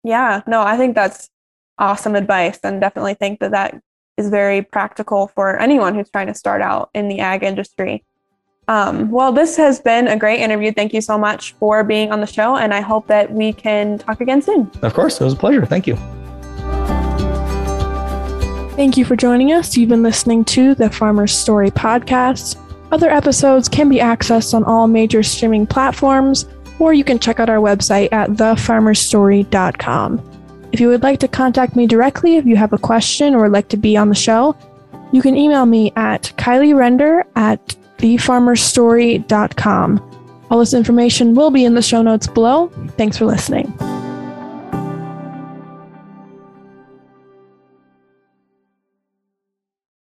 Yeah, 0.03 0.41
no, 0.47 0.61
I 0.61 0.77
think 0.77 0.95
that's 0.95 1.29
awesome 1.77 2.15
advice 2.15 2.59
and 2.63 2.79
definitely 2.79 3.15
think 3.15 3.39
that 3.39 3.51
that 3.51 3.81
is 4.17 4.29
very 4.29 4.61
practical 4.61 5.27
for 5.27 5.59
anyone 5.59 5.95
who's 5.95 6.09
trying 6.09 6.27
to 6.27 6.33
start 6.33 6.61
out 6.61 6.89
in 6.93 7.07
the 7.07 7.19
ag 7.19 7.43
industry. 7.43 8.03
Um, 8.67 9.09
well, 9.11 9.31
this 9.31 9.57
has 9.57 9.81
been 9.81 10.07
a 10.07 10.15
great 10.15 10.39
interview. 10.39 10.71
Thank 10.71 10.93
you 10.93 11.01
so 11.01 11.17
much 11.17 11.53
for 11.53 11.83
being 11.83 12.11
on 12.11 12.21
the 12.21 12.27
show, 12.27 12.55
and 12.55 12.73
I 12.73 12.79
hope 12.79 13.07
that 13.07 13.31
we 13.31 13.51
can 13.51 13.97
talk 13.97 14.21
again 14.21 14.41
soon. 14.41 14.71
Of 14.81 14.93
course, 14.93 15.19
it 15.19 15.23
was 15.23 15.33
a 15.33 15.35
pleasure. 15.35 15.65
Thank 15.65 15.87
you. 15.87 15.97
Thank 18.75 18.97
you 18.97 19.03
for 19.03 19.15
joining 19.15 19.51
us. 19.51 19.75
You've 19.75 19.89
been 19.89 20.03
listening 20.03 20.45
to 20.45 20.73
the 20.75 20.89
Farmer's 20.89 21.33
Story 21.33 21.69
podcast. 21.69 22.57
Other 22.91 23.09
episodes 23.09 23.67
can 23.67 23.89
be 23.89 23.97
accessed 23.97 24.53
on 24.53 24.63
all 24.63 24.87
major 24.87 25.23
streaming 25.23 25.67
platforms 25.67 26.45
or 26.81 26.93
you 26.93 27.03
can 27.03 27.19
check 27.19 27.39
out 27.39 27.47
our 27.47 27.59
website 27.59 28.11
at 28.11 28.31
thefarmerstory.com. 28.31 30.29
If 30.71 30.79
you 30.79 30.87
would 30.87 31.03
like 31.03 31.19
to 31.19 31.27
contact 31.27 31.75
me 31.75 31.85
directly 31.85 32.37
if 32.37 32.45
you 32.45 32.55
have 32.55 32.73
a 32.73 32.79
question 32.79 33.35
or 33.35 33.43
would 33.43 33.51
like 33.51 33.67
to 33.67 33.77
be 33.77 33.95
on 33.95 34.09
the 34.09 34.15
show, 34.15 34.57
you 35.11 35.21
can 35.21 35.37
email 35.37 35.67
me 35.67 35.93
at 35.95 36.33
Kyleigh 36.37 36.75
Render 36.75 37.23
at 37.35 37.63
thefarmerstory.com. 37.97 40.47
All 40.49 40.59
this 40.59 40.73
information 40.73 41.35
will 41.35 41.51
be 41.51 41.65
in 41.65 41.75
the 41.75 41.83
show 41.83 42.01
notes 42.01 42.25
below. 42.25 42.69
Thanks 42.97 43.15
for 43.15 43.25
listening. 43.25 43.71